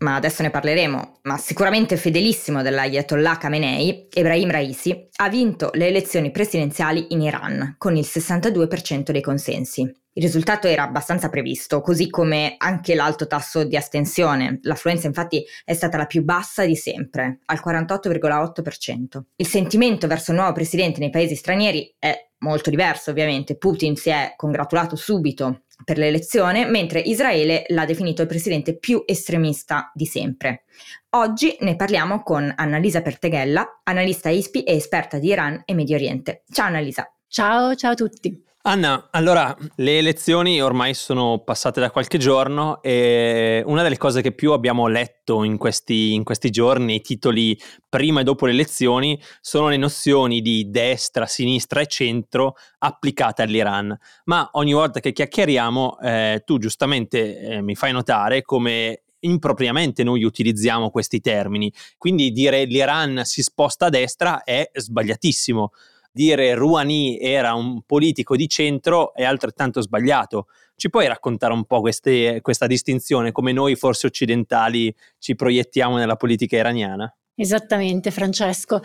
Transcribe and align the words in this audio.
ma 0.00 0.14
adesso 0.14 0.42
ne 0.42 0.50
parleremo, 0.50 1.18
ma 1.22 1.36
sicuramente 1.36 1.96
fedelissimo 1.96 2.62
dell'Ayatollah 2.62 3.36
Khamenei, 3.36 4.08
Ebrahim 4.12 4.50
Raisi, 4.50 5.08
ha 5.16 5.28
vinto 5.28 5.70
le 5.74 5.88
elezioni 5.88 6.30
presidenziali 6.30 7.06
in 7.10 7.22
Iran 7.22 7.74
con 7.76 7.96
il 7.96 8.06
62% 8.08 9.10
dei 9.10 9.20
consensi. 9.20 9.82
Il 9.82 10.22
risultato 10.22 10.66
era 10.66 10.82
abbastanza 10.82 11.28
previsto, 11.28 11.80
così 11.80 12.10
come 12.10 12.54
anche 12.58 12.94
l'alto 12.94 13.26
tasso 13.26 13.62
di 13.62 13.76
astensione. 13.76 14.58
L'affluenza 14.62 15.06
infatti 15.06 15.44
è 15.64 15.72
stata 15.72 15.96
la 15.96 16.06
più 16.06 16.24
bassa 16.24 16.64
di 16.64 16.76
sempre, 16.76 17.40
al 17.46 17.60
48,8%. 17.64 19.20
Il 19.36 19.46
sentimento 19.46 20.06
verso 20.06 20.32
il 20.32 20.38
nuovo 20.38 20.52
presidente 20.52 20.98
nei 20.98 21.10
paesi 21.10 21.36
stranieri 21.36 21.94
è 21.98 22.28
molto 22.38 22.70
diverso 22.70 23.10
ovviamente. 23.10 23.56
Putin 23.56 23.96
si 23.96 24.10
è 24.10 24.32
congratulato 24.36 24.96
subito 24.96 25.62
per 25.84 25.98
l'elezione, 25.98 26.66
mentre 26.66 27.00
Israele 27.00 27.64
l'ha 27.68 27.84
definito 27.84 28.22
il 28.22 28.28
presidente 28.28 28.76
più 28.76 29.02
estremista 29.06 29.90
di 29.94 30.06
sempre. 30.06 30.64
Oggi 31.10 31.56
ne 31.60 31.76
parliamo 31.76 32.22
con 32.22 32.52
Annalisa 32.54 33.02
Perteghella, 33.02 33.80
analista 33.84 34.28
ISPI 34.28 34.62
e 34.62 34.74
esperta 34.74 35.18
di 35.18 35.28
Iran 35.28 35.62
e 35.64 35.74
Medio 35.74 35.96
Oriente. 35.96 36.44
Ciao 36.50 36.66
Annalisa. 36.66 37.10
Ciao, 37.26 37.74
ciao 37.74 37.92
a 37.92 37.94
tutti. 37.94 38.48
Anna, 38.62 39.08
allora 39.10 39.56
le 39.76 39.96
elezioni 39.96 40.60
ormai 40.60 40.92
sono 40.92 41.38
passate 41.38 41.80
da 41.80 41.90
qualche 41.90 42.18
giorno 42.18 42.82
e 42.82 43.62
una 43.64 43.82
delle 43.82 43.96
cose 43.96 44.20
che 44.20 44.32
più 44.32 44.52
abbiamo 44.52 44.86
letto 44.86 45.44
in 45.44 45.56
questi, 45.56 46.12
in 46.12 46.24
questi 46.24 46.50
giorni, 46.50 46.96
i 46.96 47.00
titoli 47.00 47.58
prima 47.88 48.20
e 48.20 48.24
dopo 48.24 48.44
le 48.44 48.52
elezioni, 48.52 49.18
sono 49.40 49.70
le 49.70 49.78
nozioni 49.78 50.42
di 50.42 50.68
destra, 50.68 51.24
sinistra 51.24 51.80
e 51.80 51.86
centro 51.86 52.54
applicate 52.80 53.40
all'Iran. 53.40 53.98
Ma 54.24 54.50
ogni 54.52 54.74
volta 54.74 55.00
che 55.00 55.12
chiacchieriamo, 55.12 55.98
eh, 55.98 56.42
tu 56.44 56.58
giustamente 56.58 57.38
eh, 57.38 57.62
mi 57.62 57.74
fai 57.74 57.92
notare 57.92 58.42
come 58.42 59.04
impropriamente 59.20 60.04
noi 60.04 60.22
utilizziamo 60.22 60.90
questi 60.90 61.20
termini. 61.20 61.72
Quindi 61.96 62.30
dire 62.30 62.64
l'Iran 62.64 63.22
si 63.24 63.42
sposta 63.42 63.86
a 63.86 63.90
destra 63.90 64.44
è 64.44 64.70
sbagliatissimo 64.70 65.72
dire 66.10 66.54
Rouhani 66.54 67.18
era 67.20 67.54
un 67.54 67.82
politico 67.82 68.36
di 68.36 68.48
centro 68.48 69.14
è 69.14 69.24
altrettanto 69.24 69.80
sbagliato. 69.80 70.46
Ci 70.74 70.88
puoi 70.90 71.06
raccontare 71.06 71.52
un 71.52 71.64
po' 71.64 71.80
queste, 71.80 72.40
questa 72.40 72.66
distinzione, 72.66 73.32
come 73.32 73.52
noi 73.52 73.76
forse 73.76 74.06
occidentali 74.06 74.94
ci 75.18 75.34
proiettiamo 75.34 75.96
nella 75.96 76.16
politica 76.16 76.56
iraniana? 76.56 77.14
Esattamente, 77.34 78.10
Francesco. 78.10 78.80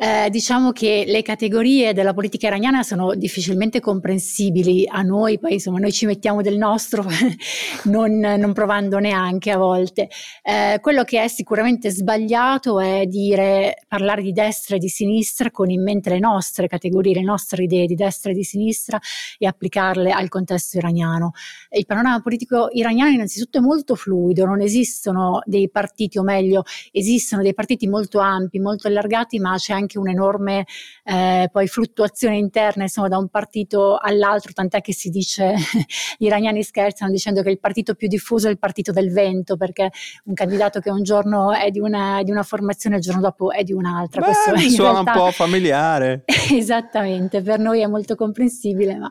Eh, 0.00 0.30
diciamo 0.30 0.70
che 0.70 1.02
le 1.08 1.22
categorie 1.22 1.92
della 1.92 2.14
politica 2.14 2.46
iraniana 2.46 2.84
sono 2.84 3.16
difficilmente 3.16 3.80
comprensibili 3.80 4.86
a 4.86 5.02
noi, 5.02 5.40
poi 5.40 5.54
insomma 5.54 5.80
noi 5.80 5.90
ci 5.90 6.06
mettiamo 6.06 6.40
del 6.40 6.56
nostro 6.56 7.04
non, 7.90 8.16
non 8.16 8.52
provando 8.52 9.00
neanche 9.00 9.50
a 9.50 9.56
volte. 9.56 10.08
Eh, 10.44 10.78
quello 10.80 11.02
che 11.02 11.24
è 11.24 11.26
sicuramente 11.26 11.90
sbagliato 11.90 12.78
è 12.78 13.06
dire, 13.06 13.82
parlare 13.88 14.22
di 14.22 14.30
destra 14.30 14.76
e 14.76 14.78
di 14.78 14.86
sinistra 14.86 15.50
con 15.50 15.68
in 15.68 15.82
mente 15.82 16.10
le 16.10 16.20
nostre 16.20 16.68
categorie, 16.68 17.14
le 17.14 17.24
nostre 17.24 17.64
idee 17.64 17.86
di 17.86 17.96
destra 17.96 18.30
e 18.30 18.34
di 18.34 18.44
sinistra 18.44 19.00
e 19.36 19.48
applicarle 19.48 20.12
al 20.12 20.28
contesto 20.28 20.76
iraniano. 20.76 21.32
Il 21.70 21.86
panorama 21.86 22.20
politico 22.20 22.68
iraniano 22.70 23.10
innanzitutto 23.10 23.58
è 23.58 23.60
molto 23.60 23.96
fluido, 23.96 24.44
non 24.44 24.60
esistono 24.60 25.40
dei 25.44 25.68
partiti, 25.68 26.18
o 26.18 26.22
meglio, 26.22 26.62
esistono 26.92 27.42
dei 27.42 27.52
partiti 27.52 27.88
molto 27.88 28.20
ampi, 28.20 28.60
molto 28.60 28.86
allargati, 28.86 29.40
ma 29.40 29.56
c'è 29.56 29.72
anche 29.72 29.86
anche 29.88 29.98
un'enorme 29.98 30.66
eh, 31.04 31.48
poi 31.50 31.66
fluttuazione 31.66 32.36
interna 32.36 32.82
insomma, 32.82 33.08
da 33.08 33.16
un 33.16 33.28
partito 33.28 33.96
all'altro, 33.96 34.52
tant'è 34.52 34.82
che 34.82 34.92
si 34.92 35.08
dice, 35.08 35.54
gli 36.18 36.26
iraniani 36.26 36.62
scherzano 36.62 37.10
dicendo 37.10 37.42
che 37.42 37.50
il 37.50 37.58
partito 37.58 37.94
più 37.94 38.06
diffuso 38.06 38.48
è 38.48 38.50
il 38.50 38.58
partito 38.58 38.92
del 38.92 39.10
vento, 39.10 39.56
perché 39.56 39.90
un 40.24 40.34
candidato 40.34 40.80
che 40.80 40.90
un 40.90 41.02
giorno 41.02 41.52
è 41.52 41.70
di 41.70 41.80
una, 41.80 42.22
di 42.22 42.30
una 42.30 42.42
formazione, 42.42 42.96
il 42.96 43.02
giorno 43.02 43.22
dopo 43.22 43.50
è 43.50 43.62
di 43.62 43.72
un'altra. 43.72 44.20
Beh, 44.20 44.26
Questo 44.26 44.52
mi 44.54 44.70
suona 44.70 45.02
realtà... 45.02 45.12
un 45.12 45.18
po' 45.18 45.30
familiare. 45.32 46.24
Esattamente, 46.52 47.40
per 47.40 47.58
noi 47.58 47.80
è 47.80 47.86
molto 47.86 48.14
comprensibile, 48.14 48.96
ma 48.96 49.10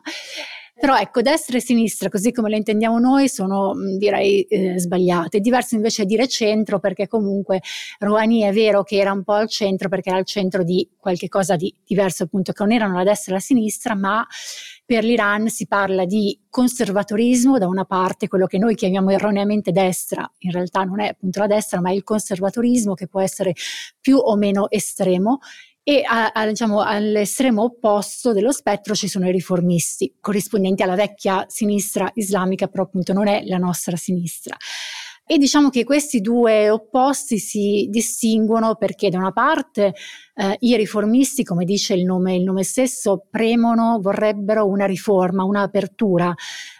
però 0.78 0.96
ecco, 0.96 1.22
destra 1.22 1.56
e 1.56 1.60
sinistra, 1.60 2.08
così 2.08 2.30
come 2.30 2.48
le 2.50 2.56
intendiamo 2.56 2.98
noi, 2.98 3.28
sono 3.28 3.74
direi 3.98 4.42
eh, 4.42 4.78
sbagliate. 4.78 5.38
È 5.38 5.40
diverso 5.40 5.74
invece 5.74 6.04
dire 6.04 6.28
centro, 6.28 6.78
perché 6.78 7.08
comunque 7.08 7.60
Rouhani 7.98 8.42
è 8.42 8.52
vero 8.52 8.84
che 8.84 8.96
era 8.96 9.12
un 9.12 9.24
po' 9.24 9.32
al 9.32 9.48
centro, 9.48 9.88
perché 9.88 10.10
era 10.10 10.18
al 10.18 10.24
centro 10.24 10.62
di 10.62 10.88
qualche 10.96 11.28
cosa 11.28 11.56
di 11.56 11.74
diverso, 11.84 12.22
appunto, 12.24 12.52
che 12.52 12.62
non 12.62 12.72
erano 12.72 12.94
la 12.94 13.04
destra 13.04 13.32
e 13.32 13.34
la 13.34 13.40
sinistra, 13.40 13.94
ma 13.94 14.24
per 14.86 15.04
l'Iran 15.04 15.48
si 15.48 15.66
parla 15.66 16.04
di 16.04 16.38
conservatorismo 16.48 17.58
da 17.58 17.66
una 17.66 17.84
parte, 17.84 18.28
quello 18.28 18.46
che 18.46 18.58
noi 18.58 18.74
chiamiamo 18.74 19.10
erroneamente 19.10 19.72
destra, 19.72 20.30
in 20.38 20.52
realtà 20.52 20.84
non 20.84 21.00
è 21.00 21.08
appunto 21.08 21.40
la 21.40 21.46
destra, 21.46 21.80
ma 21.80 21.90
è 21.90 21.92
il 21.92 22.04
conservatorismo 22.04 22.94
che 22.94 23.08
può 23.08 23.20
essere 23.20 23.52
più 24.00 24.16
o 24.16 24.36
meno 24.36 24.70
estremo, 24.70 25.40
e 25.88 26.02
a, 26.04 26.32
a, 26.34 26.46
diciamo, 26.46 26.82
all'estremo 26.82 27.62
opposto 27.62 28.34
dello 28.34 28.52
spettro 28.52 28.94
ci 28.94 29.08
sono 29.08 29.26
i 29.26 29.32
riformisti, 29.32 30.16
corrispondenti 30.20 30.82
alla 30.82 30.94
vecchia 30.94 31.46
sinistra 31.48 32.10
islamica, 32.12 32.66
però 32.66 32.82
appunto 32.82 33.14
non 33.14 33.26
è 33.26 33.42
la 33.46 33.56
nostra 33.56 33.96
sinistra. 33.96 34.54
E 35.24 35.38
diciamo 35.38 35.70
che 35.70 35.84
questi 35.84 36.20
due 36.20 36.68
opposti 36.68 37.38
si 37.38 37.86
distinguono 37.88 38.74
perché 38.74 39.08
da 39.08 39.16
una 39.16 39.32
parte 39.32 39.94
eh, 40.38 40.56
i 40.60 40.76
riformisti, 40.76 41.42
come 41.42 41.64
dice 41.64 41.94
il 41.94 42.04
nome, 42.04 42.36
il 42.36 42.44
nome, 42.44 42.62
stesso, 42.62 43.26
premono, 43.28 43.98
vorrebbero 44.00 44.66
una 44.68 44.86
riforma, 44.86 45.42
un'apertura 45.42 46.32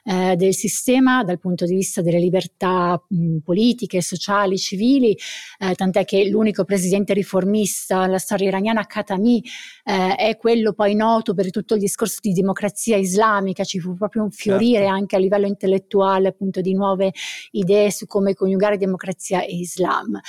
eh, 0.04 0.36
del 0.36 0.54
sistema 0.54 1.24
dal 1.24 1.40
punto 1.40 1.64
di 1.64 1.74
vista 1.74 2.00
delle 2.00 2.20
libertà 2.20 3.02
mh, 3.08 3.38
politiche, 3.38 4.00
sociali, 4.00 4.56
civili, 4.58 5.16
eh, 5.58 5.74
tant'è 5.74 6.04
che 6.04 6.28
l'unico 6.28 6.64
presidente 6.64 7.14
riformista 7.14 8.02
nella 8.02 8.18
storia 8.18 8.46
iraniana, 8.46 8.86
Khatami, 8.86 9.42
eh, 9.84 10.14
è 10.14 10.36
quello 10.36 10.72
poi 10.72 10.94
noto 10.94 11.34
per 11.34 11.50
tutto 11.50 11.74
il 11.74 11.80
discorso 11.80 12.18
di 12.22 12.32
democrazia 12.32 12.96
islamica, 12.96 13.64
ci 13.64 13.80
fu 13.80 13.94
proprio 13.94 14.22
un 14.22 14.30
fiorire 14.30 14.82
certo. 14.82 14.94
anche 14.94 15.16
a 15.16 15.18
livello 15.18 15.48
intellettuale 15.48 16.28
appunto 16.28 16.60
di 16.60 16.74
nuove 16.74 17.12
idee 17.50 17.90
su 17.90 18.06
come 18.06 18.34
coniugare 18.34 18.76
democrazia 18.76 19.42
e 19.42 19.56
Islam. 19.56 20.20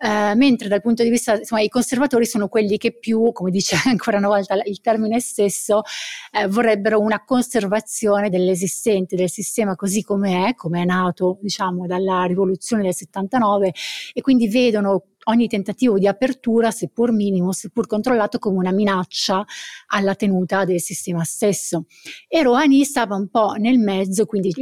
Uh, 0.00 0.36
mentre 0.36 0.68
dal 0.68 0.80
punto 0.80 1.02
di 1.02 1.10
vista, 1.10 1.36
insomma, 1.36 1.60
i 1.60 1.68
conservatori 1.68 2.24
sono 2.24 2.46
quelli 2.46 2.78
che 2.78 2.96
più, 2.96 3.32
come 3.32 3.50
dice 3.50 3.76
ancora 3.86 4.18
una 4.18 4.28
volta 4.28 4.54
il 4.64 4.80
termine 4.80 5.18
stesso, 5.18 5.82
eh, 6.30 6.46
vorrebbero 6.46 7.00
una 7.00 7.24
conservazione 7.24 8.30
dell'esistente, 8.30 9.16
del 9.16 9.30
sistema 9.30 9.74
così 9.74 10.02
come 10.02 10.48
è, 10.48 10.54
come 10.54 10.82
è 10.82 10.84
nato, 10.84 11.38
diciamo, 11.40 11.86
dalla 11.86 12.24
rivoluzione 12.24 12.82
del 12.84 12.94
79 12.94 13.72
e 14.12 14.20
quindi 14.20 14.48
vedono 14.48 15.02
ogni 15.28 15.46
tentativo 15.46 15.98
di 15.98 16.06
apertura, 16.06 16.70
seppur 16.70 17.12
minimo, 17.12 17.52
seppur 17.52 17.86
controllato, 17.86 18.38
come 18.38 18.58
una 18.58 18.72
minaccia 18.72 19.44
alla 19.88 20.14
tenuta 20.14 20.64
del 20.64 20.80
sistema 20.80 21.24
stesso. 21.24 21.86
E 22.26 22.42
Rouhani 22.42 22.84
stava 22.84 23.14
un 23.14 23.28
po' 23.28 23.54
nel 23.54 23.78
mezzo, 23.78 24.26
quindi 24.26 24.52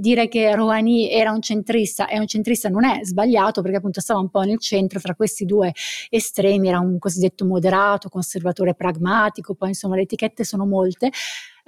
dire 0.00 0.28
che 0.28 0.54
Rouhani 0.54 1.10
era 1.10 1.32
un 1.32 1.40
centrista 1.40 2.06
e 2.06 2.18
un 2.18 2.26
centrista 2.26 2.68
non 2.68 2.84
è 2.84 3.00
sbagliato 3.02 3.62
perché 3.62 3.78
appunto 3.78 4.00
stava 4.00 4.20
un 4.20 4.30
po' 4.30 4.40
nel 4.42 4.58
centro 4.58 5.00
tra 5.00 5.14
questi 5.14 5.44
due 5.44 5.72
estremi, 6.08 6.68
era 6.68 6.80
un 6.80 6.98
cosiddetto 6.98 7.44
moderato, 7.44 8.08
conservatore 8.08 8.74
pragmatico, 8.74 9.54
poi 9.54 9.68
insomma 9.68 9.96
le 9.96 10.02
etichette 10.02 10.44
sono 10.44 10.66
molte, 10.66 11.10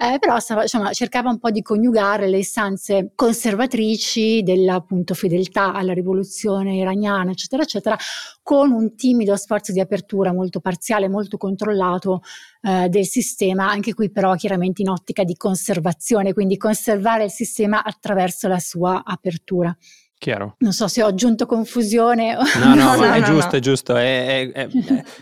eh, 0.03 0.19
però 0.19 0.35
insomma, 0.35 0.91
cercava 0.91 1.29
un 1.29 1.39
po' 1.39 1.49
di 1.49 1.61
coniugare 1.61 2.27
le 2.27 2.39
istanze 2.39 3.11
conservatrici 3.15 4.43
della 4.43 4.75
appunto, 4.75 5.13
fedeltà 5.13 5.73
alla 5.73 5.93
rivoluzione 5.93 6.75
iraniana, 6.75 7.31
eccetera, 7.31 7.63
eccetera, 7.63 7.97
con 8.41 8.71
un 8.71 8.95
timido 8.95 9.35
sforzo 9.37 9.71
di 9.71 9.79
apertura 9.79 10.33
molto 10.33 10.59
parziale, 10.59 11.07
molto 11.07 11.37
controllato 11.37 12.21
eh, 12.61 12.89
del 12.89 13.05
sistema, 13.05 13.69
anche 13.69 13.93
qui 13.93 14.11
però 14.11 14.35
chiaramente 14.35 14.81
in 14.81 14.89
ottica 14.89 15.23
di 15.23 15.35
conservazione, 15.35 16.33
quindi 16.33 16.57
conservare 16.57 17.23
il 17.25 17.31
sistema 17.31 17.83
attraverso 17.83 18.49
la 18.49 18.59
sua 18.59 19.03
apertura. 19.05 19.75
Chiaro. 20.17 20.55
Non 20.59 20.71
so 20.71 20.87
se 20.87 21.03
ho 21.03 21.07
aggiunto 21.07 21.45
confusione. 21.45 22.35
No, 22.35 22.43
no, 22.75 22.95
no 22.95 23.13
è 23.13 23.19
no, 23.19 23.25
giusto, 23.25 23.51
no. 23.51 23.57
è 23.57 23.59
giusto. 23.59 23.95
È, 23.97 24.51
è, 24.51 24.69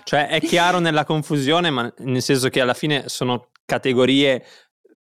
cioè 0.03 0.27
è 0.27 0.39
chiaro 0.39 0.77
nella 0.79 1.05
confusione, 1.05 1.71
ma 1.71 1.91
nel 1.99 2.21
senso 2.21 2.49
che 2.49 2.61
alla 2.61 2.75
fine 2.75 3.05
sono 3.07 3.47
categorie 3.65 4.43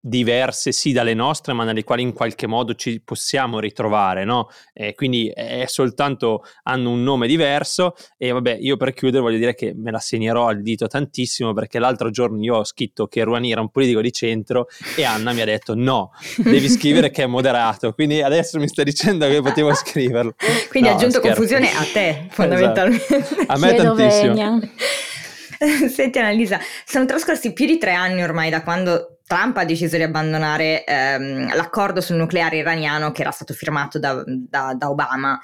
diverse 0.01 0.71
sì 0.71 0.92
dalle 0.92 1.13
nostre, 1.13 1.53
ma 1.53 1.63
nelle 1.63 1.83
quali 1.83 2.01
in 2.01 2.13
qualche 2.13 2.48
modo 2.48 2.74
ci 2.74 3.01
possiamo 3.01 3.59
ritrovare, 3.59 4.25
no? 4.25 4.50
E 4.74 4.95
quindi 4.95 5.30
è 5.30 5.65
soltanto 5.68 6.44
hanno 6.63 6.89
un 6.89 7.03
nome 7.03 7.27
diverso 7.27 7.94
e 8.18 8.31
vabbè, 8.31 8.57
io 8.59 8.77
per 8.77 8.94
chiudere 8.94 9.21
voglio 9.21 9.38
dire 9.38 9.53
che 9.53 9.74
me 9.75 9.92
la 9.92 10.00
segnerò 10.00 10.48
al 10.48 10.62
dito 10.63 10.88
tantissimo 10.88 11.53
perché 11.53 11.77
l'altro 11.77 12.09
giorno 12.09 12.44
io 12.44 12.57
ho 12.57 12.63
scritto 12.63 13.06
che 13.06 13.24
Rouhani 13.24 13.51
era 13.51 13.62
un 13.62 13.69
politico 13.69 14.01
di 14.01 14.12
centro 14.12 14.68
e 14.95 15.03
Anna 15.03 15.33
mi 15.33 15.42
ha 15.42 15.45
detto 15.45 15.75
no, 15.75 16.12
devi 16.38 16.68
scrivere 16.69 17.12
che 17.12 17.24
è 17.24 17.27
moderato, 17.27 17.94
quindi 17.94 18.21
adesso 18.24 18.57
mi 18.57 18.68
stai 18.68 18.86
dicendo 18.86 19.27
che 19.27 19.42
potevo 19.42 19.74
scriverlo. 19.74 20.33
Quindi 20.69 20.89
no, 20.89 20.95
ha 20.95 20.98
aggiunto 20.98 21.19
scherzo. 21.19 21.39
confusione 21.39 21.69
a 21.71 21.86
te, 21.94 22.25
fondamentalmente. 22.30 23.18
Esatto. 23.18 23.44
A 23.48 23.57
me 23.57 23.74
Chiedo 23.74 23.94
tantissimo. 23.95 24.33
Vegna. 24.33 24.59
Senti 25.89 26.17
Annalisa, 26.17 26.59
sono 26.85 27.05
trascorsi 27.05 27.53
più 27.53 27.65
di 27.65 27.77
tre 27.77 27.93
anni 27.93 28.23
ormai 28.23 28.49
da 28.49 28.63
quando 28.63 29.19
Trump 29.25 29.57
ha 29.57 29.65
deciso 29.65 29.95
di 29.95 30.03
abbandonare 30.03 30.83
ehm, 30.83 31.55
l'accordo 31.55 32.01
sul 32.01 32.15
nucleare 32.15 32.57
iraniano 32.57 33.11
che 33.11 33.21
era 33.21 33.31
stato 33.31 33.53
firmato 33.53 33.99
da, 33.99 34.23
da, 34.25 34.73
da 34.75 34.89
Obama. 34.89 35.39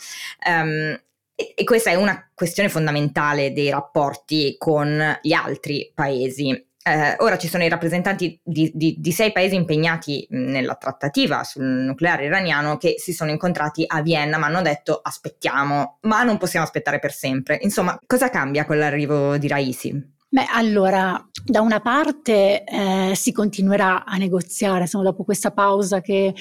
Um, 0.46 1.00
e, 1.36 1.54
e 1.56 1.64
questa 1.64 1.92
è 1.92 1.96
una 1.96 2.30
questione 2.34 2.68
fondamentale 2.68 3.54
dei 3.54 3.70
rapporti 3.70 4.56
con 4.58 5.20
gli 5.22 5.34
altri 5.34 5.92
paesi. 5.94 6.67
Eh, 6.88 7.16
ora 7.18 7.38
ci 7.38 7.50
sono 7.50 7.66
i 7.66 7.70
rappresentanti 7.70 8.40
di, 8.42 8.72
di, 8.74 8.96
di, 8.98 9.12
sei 9.12 9.34
paesi 9.34 9.56
impegnati 9.56 10.26
nella 10.30 10.76
trattativa 10.76 11.44
sul 11.44 11.66
nucleare 11.66 12.24
iraniano 12.24 12.78
che 12.78 12.96
si 12.98 13.12
sono 13.12 13.30
incontrati 13.30 13.84
a 13.86 14.02
Vienna 14.02 14.38
ma 14.38 14.46
hanno 14.46 14.62
detto 14.62 14.98
aspettiamo, 15.04 15.98
ma 16.04 16.24
non 16.24 16.38
possiamo 16.38 16.66
aspettare 16.66 17.00
per 17.00 17.12
sempre. 17.12 17.60
Insomma, 17.62 18.00
cosa 18.06 18.30
cambia 18.30 18.66
con 18.66 18.78
l'arrivo 18.78 19.38
di 19.38 19.50
Raisi? 19.50 20.16
Beh, 20.30 20.46
allora, 20.54 21.22
da 21.44 21.60
una 21.60 21.82
parte 21.82 22.64
eh, 22.64 23.14
si 23.16 23.34
continuerà 23.34 24.06
a 24.06 24.16
negoziare, 24.16 24.82
insomma, 24.82 25.04
dopo 25.04 25.26
questa 25.26 25.52
pausa 25.52 26.00
che 26.00 26.34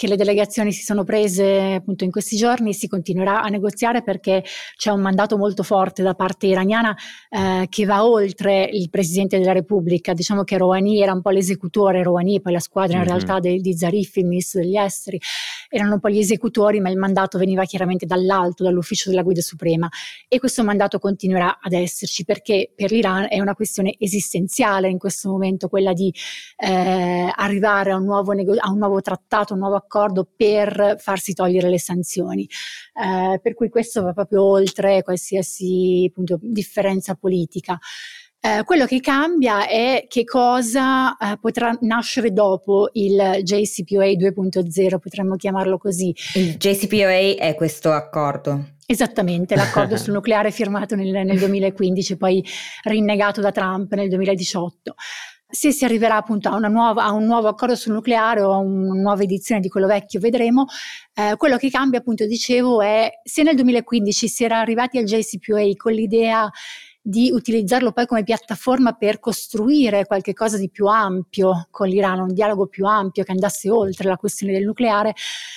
che 0.00 0.08
le 0.08 0.16
delegazioni 0.16 0.72
si 0.72 0.82
sono 0.82 1.04
prese 1.04 1.74
appunto 1.74 2.04
in 2.04 2.10
questi 2.10 2.34
giorni, 2.34 2.72
si 2.72 2.88
continuerà 2.88 3.42
a 3.42 3.48
negoziare 3.48 4.02
perché 4.02 4.42
c'è 4.74 4.90
un 4.90 5.02
mandato 5.02 5.36
molto 5.36 5.62
forte 5.62 6.02
da 6.02 6.14
parte 6.14 6.46
iraniana 6.46 6.96
eh, 7.28 7.66
che 7.68 7.84
va 7.84 8.06
oltre 8.06 8.64
il 8.64 8.88
Presidente 8.88 9.38
della 9.38 9.52
Repubblica. 9.52 10.14
Diciamo 10.14 10.42
che 10.42 10.56
Rouhani 10.56 11.02
era 11.02 11.12
un 11.12 11.20
po' 11.20 11.28
l'esecutore, 11.28 12.02
Rouhani, 12.02 12.40
poi 12.40 12.54
la 12.54 12.60
squadra 12.60 12.94
in 12.94 13.00
mm-hmm. 13.00 13.08
realtà 13.10 13.40
de, 13.40 13.58
di 13.58 13.76
Zarif, 13.76 14.16
il 14.16 14.24
ministro 14.24 14.62
degli 14.62 14.78
esteri, 14.78 15.20
erano 15.68 15.92
un 15.92 16.00
po' 16.00 16.08
gli 16.08 16.18
esecutori, 16.18 16.80
ma 16.80 16.88
il 16.88 16.96
mandato 16.96 17.36
veniva 17.36 17.66
chiaramente 17.66 18.06
dall'alto, 18.06 18.64
dall'ufficio 18.64 19.10
della 19.10 19.22
guida 19.22 19.42
suprema. 19.42 19.86
E 20.28 20.38
questo 20.38 20.64
mandato 20.64 20.98
continuerà 20.98 21.58
ad 21.60 21.74
esserci 21.74 22.24
perché 22.24 22.72
per 22.74 22.90
l'Iran 22.90 23.26
è 23.28 23.38
una 23.38 23.52
questione 23.52 23.96
esistenziale 23.98 24.88
in 24.88 24.96
questo 24.96 25.28
momento, 25.28 25.68
quella 25.68 25.92
di 25.92 26.10
eh, 26.56 27.30
arrivare 27.36 27.90
a 27.92 27.96
un, 27.96 28.04
nuovo 28.04 28.32
nego- 28.32 28.56
a 28.58 28.70
un 28.70 28.78
nuovo 28.78 29.02
trattato, 29.02 29.52
un 29.52 29.58
nuovo 29.58 29.74
accordo 29.74 29.88
accordo 29.90 30.28
per 30.36 30.96
farsi 30.98 31.34
togliere 31.34 31.68
le 31.68 31.80
sanzioni. 31.80 32.48
Eh, 32.94 33.40
per 33.40 33.54
cui 33.54 33.68
questo 33.68 34.02
va 34.02 34.12
proprio 34.12 34.44
oltre 34.44 35.02
qualsiasi 35.02 36.06
appunto, 36.08 36.38
differenza 36.40 37.16
politica. 37.16 37.76
Eh, 38.42 38.64
quello 38.64 38.86
che 38.86 39.00
cambia 39.00 39.68
è 39.68 40.06
che 40.08 40.24
cosa 40.24 41.14
eh, 41.18 41.36
potrà 41.38 41.76
nascere 41.82 42.32
dopo 42.32 42.88
il 42.92 43.40
JCPOA 43.42 44.06
2.0, 44.12 44.98
potremmo 44.98 45.36
chiamarlo 45.36 45.76
così. 45.76 46.14
Il 46.36 46.56
JCPOA 46.56 47.36
è 47.36 47.54
questo 47.54 47.90
accordo. 47.90 48.76
Esattamente, 48.86 49.54
l'accordo 49.56 49.98
sul 49.98 50.14
nucleare 50.14 50.50
firmato 50.52 50.94
nel, 50.94 51.10
nel 51.26 51.38
2015, 51.38 52.16
poi 52.16 52.42
rinnegato 52.84 53.42
da 53.42 53.52
Trump 53.52 53.92
nel 53.92 54.08
2018 54.08 54.94
se 55.50 55.72
si 55.72 55.84
arriverà 55.84 56.16
appunto 56.16 56.48
a, 56.48 56.58
nuova, 56.58 57.04
a, 57.04 57.12
un 57.12 57.24
nuovo 57.24 57.48
accordo 57.48 57.74
sul 57.74 57.92
nucleare 57.92 58.42
o 58.42 58.52
a 58.52 58.58
una 58.58 59.00
nuova 59.00 59.22
edizione 59.22 59.60
di 59.60 59.68
quello 59.68 59.86
vecchio, 59.86 60.20
vedremo. 60.20 60.66
Eh, 61.14 61.36
quello 61.36 61.56
che 61.56 61.70
cambia, 61.70 61.98
appunto, 61.98 62.26
dicevo, 62.26 62.80
è 62.80 63.10
se 63.22 63.42
nel 63.42 63.54
2015 63.56 64.28
si 64.28 64.44
era 64.44 64.58
arrivati 64.58 64.98
al 64.98 65.04
JCPOA 65.04 65.72
con 65.76 65.92
l'idea 65.92 66.50
di 67.02 67.30
utilizzarlo 67.32 67.92
poi 67.92 68.06
come 68.06 68.24
piattaforma 68.24 68.92
per 68.92 69.20
costruire 69.20 70.04
qualche 70.04 70.34
cosa 70.34 70.58
di 70.58 70.68
più 70.68 70.86
ampio 70.86 71.66
con 71.70 71.88
l'Iran, 71.88 72.20
un 72.20 72.34
dialogo 72.34 72.66
più 72.66 72.84
ampio 72.86 73.24
che 73.24 73.32
andasse 73.32 73.70
oltre 73.70 74.08
la 74.08 74.16
questione 74.16 74.52
del 74.52 74.64
nucleare, 74.64 75.14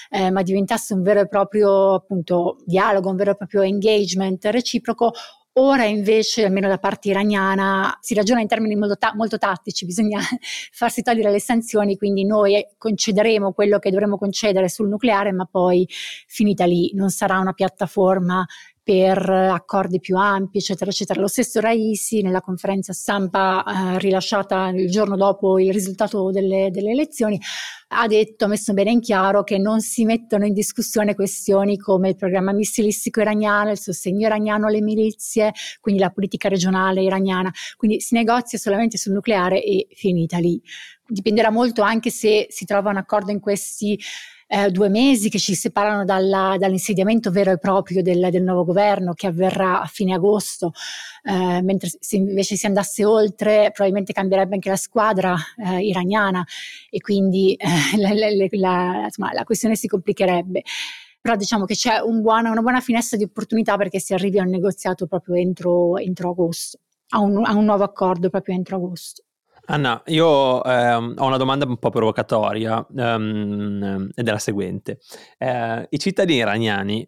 eh, 0.09 0.31
ma 0.31 0.41
diventasse 0.41 0.93
un 0.93 1.01
vero 1.01 1.21
e 1.21 1.27
proprio 1.27 1.95
appunto 1.95 2.57
dialogo, 2.65 3.09
un 3.09 3.15
vero 3.17 3.31
e 3.31 3.35
proprio 3.35 3.61
engagement 3.61 4.45
reciproco. 4.45 5.11
Ora 5.55 5.83
invece, 5.85 6.45
almeno 6.45 6.67
da 6.67 6.79
parte 6.79 7.09
iraniana, 7.09 7.95
si 8.01 8.15
ragiona 8.15 8.41
in 8.41 8.47
termini 8.47 8.75
molto, 8.75 8.97
ta- 8.97 9.13
molto, 9.13 9.37
tattici, 9.37 9.85
bisogna 9.85 10.19
farsi 10.71 11.03
togliere 11.03 11.29
le 11.29 11.39
sanzioni, 11.39 11.95
quindi 11.95 12.25
noi 12.25 12.65
concederemo 12.75 13.51
quello 13.53 13.77
che 13.77 13.91
dovremo 13.91 14.17
concedere 14.17 14.67
sul 14.67 14.87
nucleare, 14.87 15.31
ma 15.31 15.45
poi 15.45 15.87
finita 16.25 16.65
lì, 16.65 16.91
non 16.95 17.09
sarà 17.11 17.37
una 17.37 17.53
piattaforma 17.53 18.43
per 18.83 19.29
accordi 19.29 19.99
più 20.01 20.17
ampi, 20.17 20.57
eccetera, 20.57 20.91
eccetera. 20.91 21.21
Lo 21.21 21.27
stesso 21.27 21.61
Raisi 21.61 22.21
nella 22.21 22.41
conferenza 22.41 22.91
stampa 22.91 23.63
eh, 23.63 23.99
rilasciata 23.99 24.67
il 24.69 24.89
giorno 24.91 25.15
dopo 25.15 25.57
il 25.57 25.71
risultato 25.71 26.31
delle, 26.31 26.69
delle, 26.69 26.91
elezioni 26.91 27.39
ha 27.95 28.07
detto, 28.07 28.45
ha 28.45 28.47
messo 28.47 28.73
bene 28.73 28.91
in 28.91 28.99
chiaro 28.99 29.43
che 29.43 29.57
non 29.57 29.79
si 29.79 30.03
mettono 30.03 30.45
in 30.45 30.53
discussione 30.53 31.15
questioni 31.15 31.77
come 31.77 32.09
il 32.09 32.15
programma 32.15 32.51
missilistico 32.51 33.21
iraniano, 33.21 33.71
il 33.71 33.79
sostegno 33.79 34.25
iraniano 34.25 34.67
alle 34.67 34.81
milizie, 34.81 35.51
quindi 35.79 36.01
la 36.01 36.09
politica 36.09 36.49
regionale 36.49 37.03
iraniana. 37.03 37.51
Quindi 37.77 38.01
si 38.01 38.15
negozia 38.15 38.57
solamente 38.57 38.97
sul 38.97 39.13
nucleare 39.13 39.63
e 39.63 39.87
finita 39.91 40.39
lì. 40.39 40.61
Dipenderà 41.05 41.51
molto 41.51 41.81
anche 41.81 42.09
se 42.09 42.47
si 42.49 42.65
trova 42.65 42.89
un 42.89 42.97
accordo 42.97 43.31
in 43.31 43.39
questi 43.39 43.99
eh, 44.47 44.69
due 44.69 44.89
mesi 44.89 45.29
che 45.29 45.39
ci 45.39 45.55
separano 45.55 46.05
dalla, 46.05 46.55
dall'insediamento 46.59 47.31
vero 47.31 47.51
e 47.51 47.57
proprio 47.57 48.03
del, 48.03 48.29
del, 48.29 48.43
nuovo 48.43 48.63
governo 48.63 49.13
che 49.13 49.27
avverrà 49.27 49.81
a 49.81 49.85
fine 49.85 50.13
agosto, 50.13 50.73
eh, 51.23 51.61
mentre 51.61 51.89
se 51.99 52.17
invece 52.17 52.55
si 52.55 52.65
andasse 52.67 53.03
oltre 53.03 53.71
probabilmente 53.73 54.13
cambierebbe 54.13 54.55
anche 54.55 54.69
la 54.69 54.75
squadra 54.75 55.35
eh, 55.57 55.79
iraniana 55.79 56.45
e 56.89 56.99
quindi 56.99 57.55
eh, 57.55 57.67
la, 57.97 58.13
la, 58.13 58.27
la, 58.51 59.03
insomma, 59.05 59.33
la 59.33 59.43
questione 59.43 59.75
si 59.75 59.87
complicherebbe 59.87 60.63
però 61.19 61.37
diciamo 61.37 61.63
che 61.63 61.75
c'è 61.75 61.99
un 61.99 62.21
buona, 62.21 62.51
una 62.51 62.61
buona 62.61 62.81
finestra 62.81 63.15
di 63.17 63.23
opportunità 63.23 63.77
perché 63.77 63.97
si 63.99 64.13
arrivi 64.13 64.39
a 64.39 64.43
un 64.43 64.49
negoziato 64.49 65.07
proprio 65.07 65.35
entro, 65.35 65.97
entro 65.97 66.31
agosto, 66.31 66.79
a 67.11 67.19
un, 67.19 67.45
a 67.45 67.53
un, 67.53 67.63
nuovo 67.63 67.85
accordo 67.85 68.29
proprio 68.29 68.55
entro 68.55 68.75
agosto. 68.75 69.23
Anna, 69.65 70.01
io 70.07 70.61
ehm, 70.63 71.15
ho 71.17 71.25
una 71.25 71.37
domanda 71.37 71.65
un 71.65 71.77
po' 71.77 71.89
provocatoria 71.89 72.85
um, 72.89 74.09
ed 74.13 74.27
è 74.27 74.31
la 74.31 74.39
seguente. 74.39 74.99
Eh, 75.37 75.87
I 75.89 75.99
cittadini 75.99 76.39
iraniani, 76.39 77.07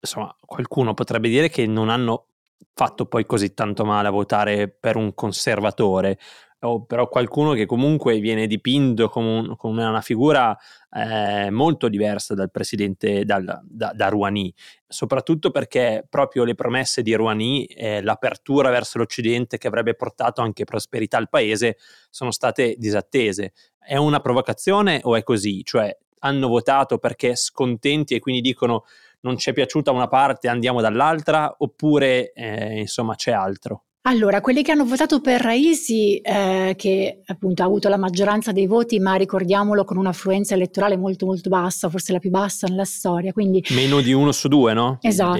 insomma, 0.00 0.34
qualcuno 0.40 0.94
potrebbe 0.94 1.28
dire 1.28 1.48
che 1.48 1.66
non 1.66 1.88
hanno 1.88 2.26
fatto 2.74 3.06
poi 3.06 3.26
così 3.26 3.54
tanto 3.54 3.84
male 3.84 4.08
a 4.08 4.12
votare 4.12 4.68
per 4.68 4.96
un 4.96 5.14
conservatore, 5.14 6.18
o 6.62 6.84
però 6.84 7.08
qualcuno 7.08 7.52
che 7.52 7.66
comunque 7.66 8.18
viene 8.20 8.46
dipinto 8.46 9.08
come, 9.08 9.28
un, 9.28 9.56
come 9.56 9.84
una 9.84 10.00
figura 10.00 10.56
eh, 10.90 11.50
molto 11.50 11.88
diversa 11.88 12.34
dal 12.34 12.50
presidente, 12.50 13.24
dal, 13.24 13.60
da, 13.64 13.92
da, 13.94 14.08
Rouhani, 14.08 14.52
soprattutto 14.86 15.50
perché 15.50 16.04
proprio 16.08 16.44
le 16.44 16.54
promesse 16.54 17.02
di 17.02 17.14
Rouhani, 17.14 17.64
eh, 17.64 18.02
l'apertura 18.02 18.70
verso 18.70 18.98
l'Occidente 18.98 19.56
che 19.56 19.68
avrebbe 19.68 19.94
portato 19.94 20.42
anche 20.42 20.64
prosperità 20.64 21.16
al 21.16 21.28
paese, 21.28 21.78
sono 22.10 22.30
state 22.30 22.74
disattese. 22.76 23.52
È 23.78 23.96
una 23.96 24.20
provocazione 24.20 25.00
o 25.04 25.16
è 25.16 25.22
così? 25.22 25.62
Cioè 25.64 25.96
hanno 26.20 26.48
votato 26.48 26.98
perché 26.98 27.34
scontenti 27.34 28.14
e 28.14 28.18
quindi 28.18 28.42
dicono 28.42 28.84
non 29.20 29.38
ci 29.38 29.50
è 29.50 29.52
piaciuta 29.52 29.90
una 29.90 30.08
parte, 30.08 30.48
andiamo 30.48 30.80
dall'altra, 30.80 31.54
oppure 31.58 32.32
eh, 32.32 32.80
insomma 32.80 33.14
c'è 33.14 33.32
altro? 33.32 33.84
Allora, 34.02 34.40
quelli 34.40 34.62
che 34.62 34.72
hanno 34.72 34.86
votato 34.86 35.20
per 35.20 35.42
Raisi, 35.42 36.16
eh, 36.18 36.74
che 36.76 37.20
appunto 37.26 37.62
ha 37.62 37.66
avuto 37.66 37.90
la 37.90 37.98
maggioranza 37.98 38.50
dei 38.50 38.66
voti, 38.66 38.98
ma 38.98 39.14
ricordiamolo 39.14 39.84
con 39.84 39.98
un'affluenza 39.98 40.54
elettorale 40.54 40.96
molto 40.96 41.26
molto 41.26 41.50
bassa, 41.50 41.90
forse 41.90 42.12
la 42.12 42.18
più 42.18 42.30
bassa 42.30 42.66
nella 42.66 42.84
storia, 42.84 43.32
quindi... 43.32 43.62
Meno 43.70 44.00
di 44.00 44.14
uno 44.14 44.32
su 44.32 44.48
due, 44.48 44.72
no? 44.72 44.96
Esatto. 45.02 45.36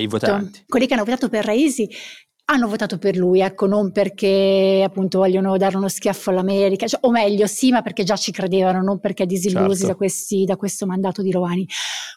Quelli 0.66 0.86
che 0.86 0.92
hanno 0.92 1.04
votato 1.04 1.30
per 1.30 1.46
Raisi 1.46 1.88
hanno 2.52 2.66
votato 2.66 2.98
per 2.98 3.16
lui, 3.16 3.40
ecco, 3.40 3.66
non 3.66 3.92
perché 3.92 4.82
appunto 4.84 5.18
vogliono 5.18 5.56
dare 5.56 5.76
uno 5.76 5.88
schiaffo 5.88 6.30
all'America, 6.30 6.88
cioè, 6.88 6.98
o 7.04 7.10
meglio, 7.10 7.46
sì, 7.46 7.70
ma 7.70 7.80
perché 7.80 8.02
già 8.02 8.16
ci 8.16 8.32
credevano, 8.32 8.82
non 8.82 8.98
perché 8.98 9.24
disillusi 9.24 9.82
certo. 9.82 9.86
da, 9.86 9.94
questi, 9.94 10.44
da, 10.44 10.56
questo 10.56 10.84
mandato 10.84 11.22
di 11.22 11.30
Rovani. 11.30 11.66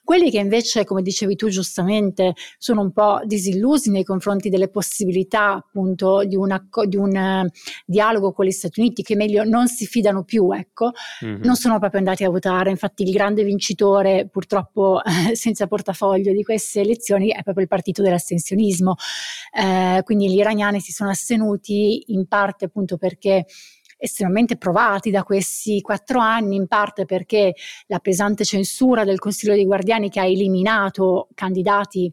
Quelli 0.04 0.32
che 0.32 0.40
invece, 0.40 0.86
come 0.86 1.04
dicevi 1.04 1.36
tu 1.36 1.50
giustamente, 1.50 2.34
sono 2.58 2.82
un 2.82 2.92
po' 2.92 3.22
disillusi 3.26 3.92
nei 3.92 4.04
confronti 4.04 4.50
delle 4.50 4.70
possibilità 4.70 5.54
appunto 5.54 6.24
di, 6.26 6.36
una, 6.36 6.62
di 6.88 6.98
un 6.98 7.16
uh, 7.16 7.48
dialogo 7.86 8.34
con 8.34 8.46
gli 8.46 8.52
Stati 8.52 8.80
Uniti, 8.80 9.04
che 9.04 9.16
meglio 9.16 9.44
non 9.44 9.68
si 9.68 9.86
fidano 9.86 10.24
più, 10.24 10.52
ecco, 10.52 10.92
mm-hmm. 11.24 11.44
non 11.44 11.56
sono 11.56 11.78
proprio 11.78 12.00
andati 12.00 12.24
a 12.24 12.30
votare. 12.30 12.72
Infatti 12.72 13.04
il 13.04 13.12
grande 13.12 13.44
vincitore, 13.44 14.28
purtroppo 14.32 15.00
eh, 15.04 15.36
senza 15.38 15.68
portafoglio 15.68 16.34
di 16.34 16.42
queste 16.42 16.82
elezioni, 16.82 17.30
è 17.30 17.44
proprio 17.44 17.64
il 17.64 17.70
partito 17.70 18.02
dell'astensionismo. 18.02 18.96
Eh, 19.56 20.02
quindi 20.04 20.23
quindi 20.24 20.34
gli 20.34 20.40
iraniani 20.40 20.80
si 20.80 20.92
sono 20.94 21.10
astenuti 21.10 22.04
in 22.08 22.28
parte 22.28 22.66
appunto 22.66 22.98
perché 22.98 23.46
estremamente 23.98 24.58
provati 24.58 25.12
da 25.12 25.24
questi 25.24 25.82
quattro 25.82 26.20
anni, 26.20 26.56
in 26.56 26.68
parte 26.68 27.06
perché 27.06 27.54
la 27.88 28.00
pesante 28.00 28.44
censura 28.44 29.04
del 29.04 29.20
Consiglio 29.20 29.54
dei 29.54 29.66
Guardiani 29.66 30.10
che 30.10 30.20
ha 30.20 30.26
eliminato 30.26 31.30
candidati 31.34 32.12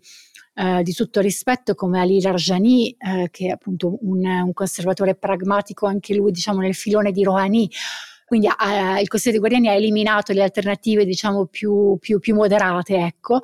eh, 0.54 0.82
di 0.82 0.92
tutto 0.92 1.20
rispetto 1.20 1.74
come 1.74 2.00
Ali 2.00 2.20
Larjani, 2.20 2.90
eh, 2.90 3.28
che 3.30 3.46
è 3.46 3.50
appunto 3.50 3.98
un, 4.02 4.24
un, 4.24 4.52
conservatore 4.52 5.14
pragmatico 5.14 5.86
anche 5.86 6.14
lui, 6.14 6.30
diciamo, 6.32 6.60
nel 6.60 6.74
filone 6.74 7.12
di 7.12 7.24
Rouhani. 7.24 7.70
Quindi 8.30 8.46
eh, 8.46 9.00
il 9.00 9.08
Consiglio 9.08 9.32
dei 9.32 9.40
Guardiani 9.40 9.66
ha 9.70 9.76
eliminato 9.76 10.32
le 10.32 10.44
alternative, 10.44 11.04
diciamo, 11.04 11.46
più, 11.46 11.96
più, 11.98 12.20
più 12.20 12.36
moderate, 12.36 12.94
ecco. 12.94 13.40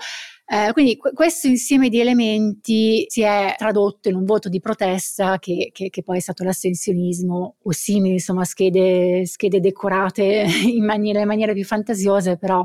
Eh, 0.47 0.71
quindi 0.73 0.97
qu- 0.97 1.13
questo 1.13 1.49
insieme 1.49 1.89
di 1.89 1.99
elementi 1.99 3.05
si 3.09 3.23
è 3.23 3.57
tradotto 3.59 4.09
in 4.09 4.15
un 4.15 4.25
voto 4.25 4.49
di 4.49 4.61
protesta 4.61 5.41
che, 5.41 5.71
che, 5.73 5.91
che 5.91 6.03
poi 6.05 6.19
è 6.19 6.21
stato 6.21 6.45
l'astensionismo 6.45 7.57
o 7.61 7.73
simili, 7.73 8.13
insomma, 8.13 8.45
schede, 8.45 9.27
schede 9.27 9.59
decorate 9.59 10.47
in 10.73 10.85
maniere, 10.85 11.23
in 11.23 11.27
maniere 11.27 11.53
più 11.53 11.65
fantasiose, 11.65 12.37
però 12.37 12.65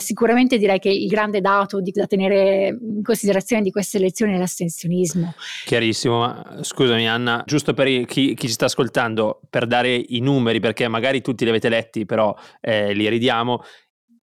Sicuramente 0.00 0.58
direi 0.58 0.78
che 0.78 0.90
il 0.90 1.08
grande 1.08 1.40
dato 1.40 1.80
di, 1.80 1.90
da 1.90 2.06
tenere 2.06 2.68
in 2.68 3.02
considerazione 3.02 3.62
di 3.62 3.72
queste 3.72 3.96
elezioni 3.96 4.34
è 4.34 4.38
l'astensionismo. 4.38 5.34
Chiarissimo, 5.64 6.40
scusami 6.60 7.08
Anna, 7.08 7.42
giusto 7.44 7.74
per 7.74 7.88
chi, 8.06 8.34
chi, 8.34 8.46
ci 8.46 8.52
sta 8.52 8.66
ascoltando, 8.66 9.40
per 9.50 9.66
dare 9.66 9.92
i 9.92 10.20
numeri, 10.20 10.60
perché 10.60 10.86
magari 10.86 11.20
tutti 11.20 11.42
li 11.42 11.50
avete 11.50 11.68
letti, 11.68 12.06
però 12.06 12.32
eh, 12.60 12.94
li 12.94 13.08
ridiamo, 13.08 13.60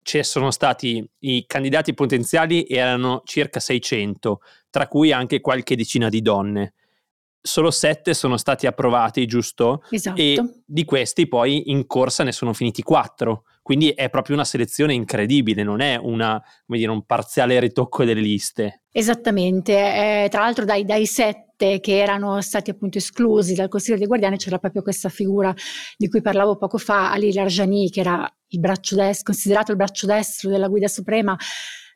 ci 0.02 0.24
sono 0.24 0.50
stati 0.50 1.06
i 1.20 1.44
candidati 1.46 1.94
potenziali 1.94 2.66
erano 2.70 3.22
circa 3.26 3.60
600, 3.60 4.40
tra 4.70 4.88
cui 4.88 5.12
anche 5.12 5.42
qualche 5.42 5.76
decina 5.76 6.08
di 6.08 6.22
donne 6.22 6.74
solo 7.46 7.70
sette 7.70 8.14
sono 8.14 8.38
stati 8.38 8.66
approvati, 8.66 9.26
giusto? 9.28 9.84
Esatto. 9.92 10.20
E 10.20 10.62
di 10.66 10.84
questi 10.84 11.28
poi 11.28 11.70
in 11.70 11.86
corsa 11.86 12.24
ne 12.24 12.32
sono 12.32 12.54
finiti 12.54 12.82
quattro. 12.82 13.44
Quindi 13.66 13.90
è 13.90 14.12
proprio 14.12 14.36
una 14.36 14.46
selezione 14.46 14.94
incredibile, 14.94 15.64
non 15.64 15.82
è 15.82 15.96
una, 16.00 16.40
dire, 16.68 16.92
un 16.92 17.04
parziale 17.04 17.60
ritocco 17.60 18.06
delle 18.06 18.22
liste. 18.22 18.84
Esattamente, 18.92 19.74
eh, 19.74 20.28
tra 20.30 20.42
l'altro 20.42 20.66
dai, 20.66 20.86
dai 20.86 21.08
sette 21.08 21.80
che 21.80 21.98
erano 21.98 22.40
stati 22.42 22.70
appunto 22.70 23.00
esclusi 23.00 23.56
dal 23.56 23.68
Consiglio 23.68 23.98
dei 23.98 24.06
Guardiani 24.06 24.38
c'era 24.38 24.60
proprio 24.60 24.84
questa 24.84 25.10
figura 25.10 25.52
di 25.98 26.08
cui 26.10 26.22
parlavo 26.22 26.58
poco 26.58 26.78
fa, 26.78 27.12
Ali 27.12 27.34
Larjani, 27.34 27.90
che 27.90 28.02
era 28.02 28.32
il 28.50 28.60
braccio 28.60 28.96
destro, 28.96 29.32
considerato 29.34 29.72
il 29.72 29.78
braccio 29.78 30.06
destro 30.06 30.52
della 30.52 30.68
guida 30.68 30.88
suprema 30.88 31.36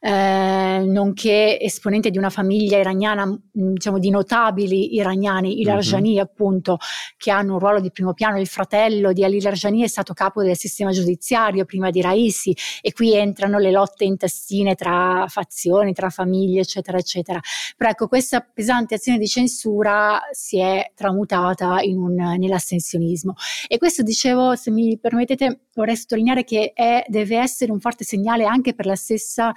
eh, 0.01 0.83
nonché 0.85 1.59
esponente 1.59 2.09
di 2.09 2.17
una 2.17 2.29
famiglia 2.29 2.77
iraniana, 2.77 3.37
diciamo 3.51 3.99
di 3.99 4.09
notabili 4.09 4.95
iraniani, 4.95 5.59
i 5.59 5.63
Larjani 5.63 6.13
mm-hmm. 6.13 6.19
appunto, 6.21 6.77
che 7.17 7.31
hanno 7.31 7.53
un 7.53 7.59
ruolo 7.59 7.79
di 7.79 7.91
primo 7.91 8.13
piano. 8.13 8.39
Il 8.39 8.47
fratello 8.47 9.11
di 9.11 9.23
Ali 9.23 9.41
Larjani 9.41 9.83
è 9.83 9.87
stato 9.87 10.13
capo 10.13 10.41
del 10.41 10.55
sistema 10.55 10.91
giudiziario 10.91 11.65
prima 11.65 11.89
di 11.89 12.01
Raisi 12.01 12.55
e 12.81 12.93
qui 12.93 13.13
entrano 13.13 13.57
le 13.57 13.71
lotte 13.71 14.05
intestine 14.05 14.75
tra 14.75 15.25
fazioni, 15.27 15.93
tra 15.93 16.09
famiglie, 16.09 16.61
eccetera, 16.61 16.97
eccetera. 16.97 17.39
Però 17.75 17.89
ecco, 17.89 18.07
questa 18.07 18.39
pesante 18.41 18.95
azione 18.95 19.17
di 19.17 19.27
censura 19.27 20.21
si 20.31 20.59
è 20.59 20.91
tramutata 20.95 21.81
in 21.81 21.97
un, 21.97 22.13
nell'astensionismo. 22.13 23.33
E 23.67 23.77
questo, 23.77 24.01
dicevo, 24.03 24.55
se 24.55 24.71
mi 24.71 24.97
permettete, 24.97 25.67
vorrei 25.79 25.95
sottolineare 25.95 26.43
che 26.43 26.71
è, 26.73 27.03
deve 27.07 27.37
essere 27.37 27.71
un 27.71 27.79
forte 27.79 28.03
segnale 28.03 28.45
anche 28.45 28.73
per 28.73 28.85
la 28.85 28.95
stessa 28.95 29.53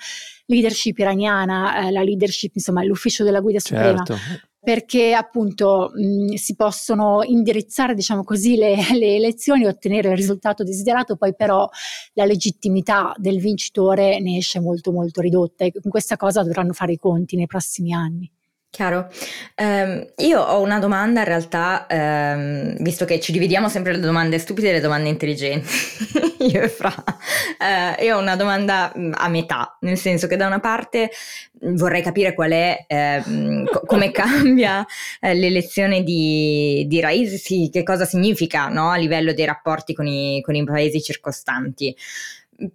leadership 0.46 0.98
iraniana, 0.98 1.86
eh, 1.86 1.90
la 1.90 2.02
leadership, 2.02 2.54
insomma, 2.54 2.82
l'ufficio 2.84 3.24
della 3.24 3.40
guida 3.40 3.58
suprema. 3.58 4.02
Certo. 4.04 4.16
Perché 4.64 5.12
appunto 5.12 5.90
mh, 5.92 6.34
si 6.34 6.54
possono 6.54 7.22
indirizzare, 7.24 7.94
diciamo 7.94 8.22
così, 8.22 8.54
le, 8.56 8.76
le 8.96 9.16
elezioni 9.16 9.64
e 9.64 9.68
ottenere 9.68 10.10
il 10.10 10.16
risultato 10.16 10.62
desiderato, 10.62 11.16
poi 11.16 11.34
però 11.34 11.68
la 12.12 12.24
legittimità 12.24 13.12
del 13.16 13.40
vincitore 13.40 14.20
ne 14.20 14.36
esce 14.36 14.60
molto 14.60 14.92
molto 14.92 15.20
ridotta 15.20 15.64
e 15.64 15.72
con 15.72 15.90
questa 15.90 16.16
cosa 16.16 16.44
dovranno 16.44 16.72
fare 16.72 16.92
i 16.92 16.98
conti 16.98 17.34
nei 17.34 17.46
prossimi 17.46 17.92
anni. 17.92 18.30
Chiaro. 18.72 19.10
Um, 19.58 20.02
io 20.16 20.40
ho 20.40 20.62
una 20.62 20.78
domanda 20.78 21.20
in 21.20 21.26
realtà, 21.26 21.86
um, 21.90 22.74
visto 22.82 23.04
che 23.04 23.20
ci 23.20 23.30
dividiamo 23.30 23.68
sempre 23.68 23.92
le 23.92 24.00
domande 24.00 24.38
stupide 24.38 24.70
e 24.70 24.72
le 24.72 24.80
domande 24.80 25.10
intelligenti, 25.10 25.68
io 26.50 26.62
e 26.62 26.68
Fra, 26.70 26.90
uh, 26.96 28.02
io 28.02 28.16
ho 28.16 28.18
una 28.18 28.34
domanda 28.34 28.90
a 28.94 29.28
metà, 29.28 29.76
nel 29.80 29.98
senso 29.98 30.26
che 30.26 30.36
da 30.36 30.46
una 30.46 30.58
parte 30.58 31.10
vorrei 31.64 32.00
capire 32.00 32.32
qual 32.32 32.52
è, 32.52 32.86
uh, 32.88 33.64
co- 33.64 33.82
come 33.84 34.08
cambia 34.10 34.80
uh, 34.80 34.86
l'elezione 35.20 36.02
di, 36.02 36.86
di 36.88 36.98
Raisi, 37.00 37.68
che 37.70 37.82
cosa 37.82 38.06
significa 38.06 38.68
no, 38.68 38.88
a 38.88 38.96
livello 38.96 39.34
dei 39.34 39.44
rapporti 39.44 39.92
con 39.92 40.06
i, 40.06 40.40
con 40.40 40.54
i 40.54 40.64
paesi 40.64 41.02
circostanti 41.02 41.94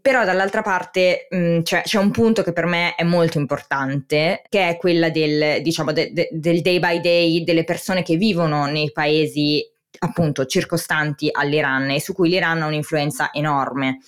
però 0.01 0.25
dall'altra 0.25 0.61
parte 0.61 1.27
mh, 1.29 1.37
mm, 1.37 1.61
c'è, 1.61 1.81
c'è, 1.83 1.97
un 1.97 2.11
punto 2.11 2.43
che 2.43 2.53
per 2.53 2.65
me 2.65 2.95
è 2.95 3.03
molto 3.03 3.37
importante, 3.37 4.41
che 4.49 4.69
è 4.69 4.77
quella 4.77 5.09
del, 5.09 5.61
diciamo, 5.61 5.91
de, 5.91 6.11
de, 6.11 6.29
del 6.31 6.61
day 6.61 6.79
by 6.79 6.99
day 6.99 7.43
delle 7.43 7.63
persone 7.63 8.03
che 8.03 8.15
vivono 8.15 8.65
nei 8.65 8.91
paesi 8.91 9.63
appunto 9.99 10.45
circostanti 10.45 11.29
all'Iran 11.31 11.89
e 11.89 12.01
su 12.01 12.13
cui 12.13 12.29
l'Iran 12.29 12.61
ha 12.61 12.67
un'influenza 12.67 13.31
enorme. 13.31 13.99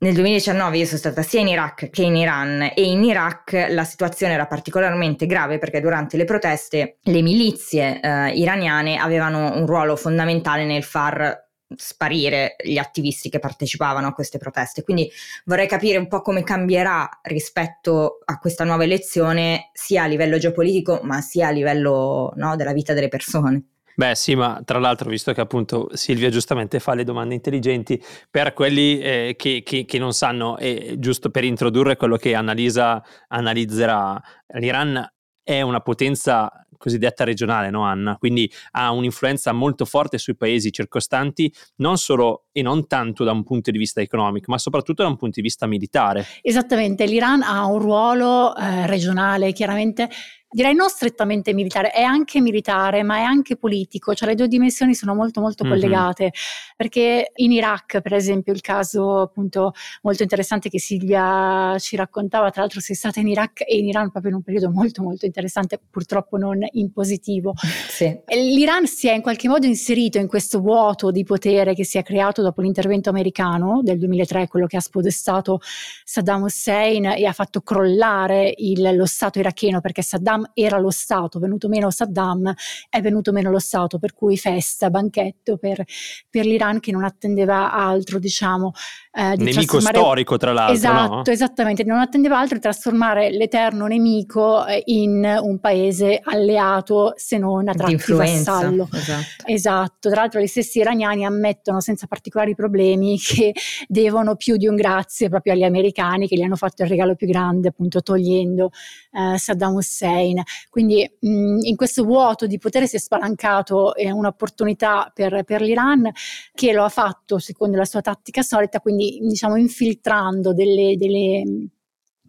Nel 0.00 0.14
2019 0.14 0.78
io 0.78 0.84
sono 0.84 0.98
stata 0.98 1.22
sia 1.22 1.40
in 1.40 1.48
Iraq 1.48 1.90
che 1.90 2.02
in 2.02 2.14
Iran 2.14 2.70
e 2.72 2.84
in 2.84 3.02
Iraq 3.02 3.66
la 3.70 3.82
situazione 3.82 4.34
era 4.34 4.46
particolarmente 4.46 5.26
grave 5.26 5.58
perché 5.58 5.80
durante 5.80 6.16
le 6.16 6.24
proteste 6.24 6.98
le 7.02 7.20
milizie 7.20 7.98
eh, 8.00 8.28
iraniane 8.30 8.96
avevano 8.96 9.56
un 9.56 9.66
ruolo 9.66 9.96
fondamentale 9.96 10.64
nel 10.64 10.84
far 10.84 11.47
sparire 11.76 12.56
gli 12.62 12.78
attivisti 12.78 13.28
che 13.28 13.38
partecipavano 13.38 14.06
a 14.06 14.12
queste 14.12 14.38
proteste. 14.38 14.82
Quindi 14.82 15.10
vorrei 15.44 15.66
capire 15.66 15.98
un 15.98 16.08
po' 16.08 16.22
come 16.22 16.42
cambierà 16.42 17.08
rispetto 17.22 18.20
a 18.24 18.38
questa 18.38 18.64
nuova 18.64 18.84
elezione, 18.84 19.70
sia 19.72 20.04
a 20.04 20.06
livello 20.06 20.38
geopolitico, 20.38 21.00
ma 21.02 21.20
sia 21.20 21.48
a 21.48 21.50
livello 21.50 22.32
no, 22.36 22.56
della 22.56 22.72
vita 22.72 22.94
delle 22.94 23.08
persone. 23.08 23.62
Beh 23.98 24.14
sì, 24.14 24.36
ma 24.36 24.62
tra 24.64 24.78
l'altro, 24.78 25.10
visto 25.10 25.32
che 25.32 25.40
appunto 25.40 25.88
Silvia 25.92 26.30
giustamente 26.30 26.78
fa 26.78 26.94
le 26.94 27.02
domande 27.02 27.34
intelligenti, 27.34 28.00
per 28.30 28.52
quelli 28.52 29.00
eh, 29.00 29.34
che, 29.36 29.62
che, 29.64 29.84
che, 29.86 29.98
non 29.98 30.12
sanno, 30.12 30.56
e 30.56 30.94
giusto 30.98 31.30
per 31.30 31.42
introdurre 31.42 31.96
quello 31.96 32.16
che 32.16 32.36
Annalisa 32.36 33.02
analizzerà, 33.26 34.22
l'Iran 34.52 35.04
è 35.42 35.62
una 35.62 35.80
potenza 35.80 36.64
cosiddetta 36.78 37.24
regionale, 37.24 37.68
no 37.68 37.82
Anna? 37.82 38.16
Quindi 38.16 38.50
ha 38.72 38.90
un'influenza 38.92 39.52
molto 39.52 39.84
forte 39.84 40.16
sui 40.16 40.36
paesi 40.36 40.72
circostanti, 40.72 41.52
non 41.76 41.98
solo 41.98 42.44
e 42.52 42.62
non 42.62 42.86
tanto 42.86 43.24
da 43.24 43.32
un 43.32 43.44
punto 43.44 43.70
di 43.70 43.78
vista 43.78 44.00
economico, 44.00 44.50
ma 44.50 44.58
soprattutto 44.58 45.02
da 45.02 45.08
un 45.08 45.16
punto 45.16 45.34
di 45.36 45.42
vista 45.42 45.66
militare. 45.66 46.24
Esattamente, 46.40 47.04
l'Iran 47.04 47.42
ha 47.42 47.66
un 47.66 47.78
ruolo 47.78 48.56
eh, 48.56 48.86
regionale, 48.86 49.52
chiaramente 49.52 50.08
direi 50.50 50.74
non 50.74 50.88
strettamente 50.88 51.52
militare, 51.52 51.90
è 51.90 52.02
anche 52.02 52.40
militare, 52.40 53.02
ma 53.02 53.18
è 53.18 53.22
anche 53.22 53.56
politico, 53.56 54.14
cioè 54.14 54.28
le 54.28 54.34
due 54.34 54.48
dimensioni 54.48 54.94
sono 54.94 55.14
molto 55.14 55.40
molto 55.40 55.64
mm-hmm. 55.64 55.72
collegate, 55.72 56.32
perché 56.76 57.32
in 57.36 57.52
Iraq, 57.52 58.00
per 58.00 58.14
esempio, 58.14 58.52
il 58.52 58.60
caso 58.60 59.20
appunto 59.20 59.72
molto 60.02 60.22
interessante 60.22 60.68
che 60.68 60.78
Silvia 60.78 61.76
ci 61.78 61.96
raccontava, 61.96 62.50
tra 62.50 62.62
l'altro 62.62 62.80
sei 62.80 62.96
stata 62.96 63.20
in 63.20 63.28
Iraq 63.28 63.62
e 63.66 63.76
in 63.76 63.86
Iran 63.86 64.10
proprio 64.10 64.30
in 64.30 64.36
un 64.38 64.42
periodo 64.42 64.70
molto 64.70 65.02
molto 65.02 65.26
interessante, 65.26 65.78
purtroppo 65.90 66.36
non 66.36 66.66
in 66.72 66.92
positivo. 66.92 67.54
Sì. 67.88 68.18
L'Iran 68.28 68.86
si 68.86 69.08
è 69.08 69.14
in 69.14 69.22
qualche 69.22 69.48
modo 69.48 69.66
inserito 69.66 70.18
in 70.18 70.28
questo 70.28 70.60
vuoto 70.60 71.10
di 71.10 71.24
potere 71.24 71.74
che 71.74 71.84
si 71.84 71.98
è 71.98 72.02
creato 72.02 72.42
dopo 72.42 72.62
l'intervento 72.62 73.10
americano 73.10 73.80
del 73.82 73.98
2003, 73.98 74.48
quello 74.48 74.66
che 74.66 74.76
ha 74.76 74.80
spodestato 74.80 75.60
Saddam 76.04 76.42
Hussein 76.42 77.06
e 77.06 77.26
ha 77.26 77.32
fatto 77.32 77.60
crollare 77.60 78.52
il, 78.56 78.96
lo 78.96 79.06
Stato 79.06 79.38
iracheno 79.38 79.80
perché 79.80 80.02
Saddam 80.02 80.37
Saddam 80.38 80.50
era 80.54 80.78
lo 80.78 80.90
Stato, 80.90 81.38
venuto 81.38 81.68
meno 81.68 81.90
Saddam 81.90 82.52
è 82.88 83.00
venuto 83.00 83.32
meno 83.32 83.50
lo 83.50 83.58
Stato, 83.58 83.98
per 83.98 84.14
cui 84.14 84.36
festa, 84.36 84.90
banchetto 84.90 85.56
per, 85.56 85.84
per 86.30 86.46
l'Iran 86.46 86.80
che 86.80 86.92
non 86.92 87.04
attendeva 87.04 87.72
altro, 87.72 88.18
diciamo. 88.18 88.72
Eh, 89.12 89.36
di 89.36 89.44
nemico 89.44 89.80
storico, 89.80 90.36
tra 90.36 90.52
l'altro. 90.52 90.74
Esatto, 90.74 91.14
no? 91.14 91.22
esattamente, 91.24 91.84
non 91.84 91.98
attendeva 91.98 92.38
altro 92.38 92.56
di 92.56 92.62
trasformare 92.62 93.30
l'eterno 93.30 93.86
nemico 93.86 94.64
eh, 94.66 94.82
in 94.86 95.38
un 95.42 95.58
paese 95.58 96.20
alleato, 96.22 97.14
se 97.16 97.38
non 97.38 97.68
a 97.68 97.74
tratti 97.74 98.12
vassallo. 98.12 98.88
Esatto. 98.92 99.44
esatto, 99.46 100.10
tra 100.10 100.20
l'altro 100.20 100.40
gli 100.40 100.46
stessi 100.46 100.78
iraniani 100.78 101.24
ammettono 101.24 101.80
senza 101.80 102.06
particolari 102.06 102.54
problemi 102.54 103.18
che 103.20 103.52
devono 103.86 104.36
più 104.36 104.56
di 104.56 104.66
un 104.66 104.76
grazie 104.76 105.28
proprio 105.28 105.52
agli 105.52 105.64
americani 105.64 106.28
che 106.28 106.36
gli 106.36 106.42
hanno 106.42 106.56
fatto 106.56 106.82
il 106.82 106.88
regalo 106.88 107.14
più 107.14 107.26
grande, 107.26 107.68
appunto 107.68 108.02
togliendo 108.02 108.70
eh, 109.12 109.38
Saddam 109.38 109.74
Hussein 109.74 110.27
Ukraine. 110.28 110.44
Quindi 110.68 111.10
mh, 111.20 111.58
in 111.62 111.76
questo 111.76 112.04
vuoto 112.04 112.46
di 112.46 112.58
potere 112.58 112.86
si 112.86 112.96
è 112.96 112.98
spalancato 112.98 113.94
eh, 113.94 114.10
un'opportunità 114.10 115.10
per, 115.14 115.44
per, 115.44 115.62
l'Iran 115.62 116.10
che 116.54 116.72
lo 116.72 116.84
ha 116.84 116.88
fatto 116.88 117.38
secondo 117.38 117.76
la 117.76 117.84
sua 117.84 118.00
tattica 118.00 118.42
solita, 118.42 118.80
quindi 118.80 119.18
diciamo 119.22 119.56
infiltrando 119.56 120.52
delle, 120.52 120.96
delle 120.96 121.42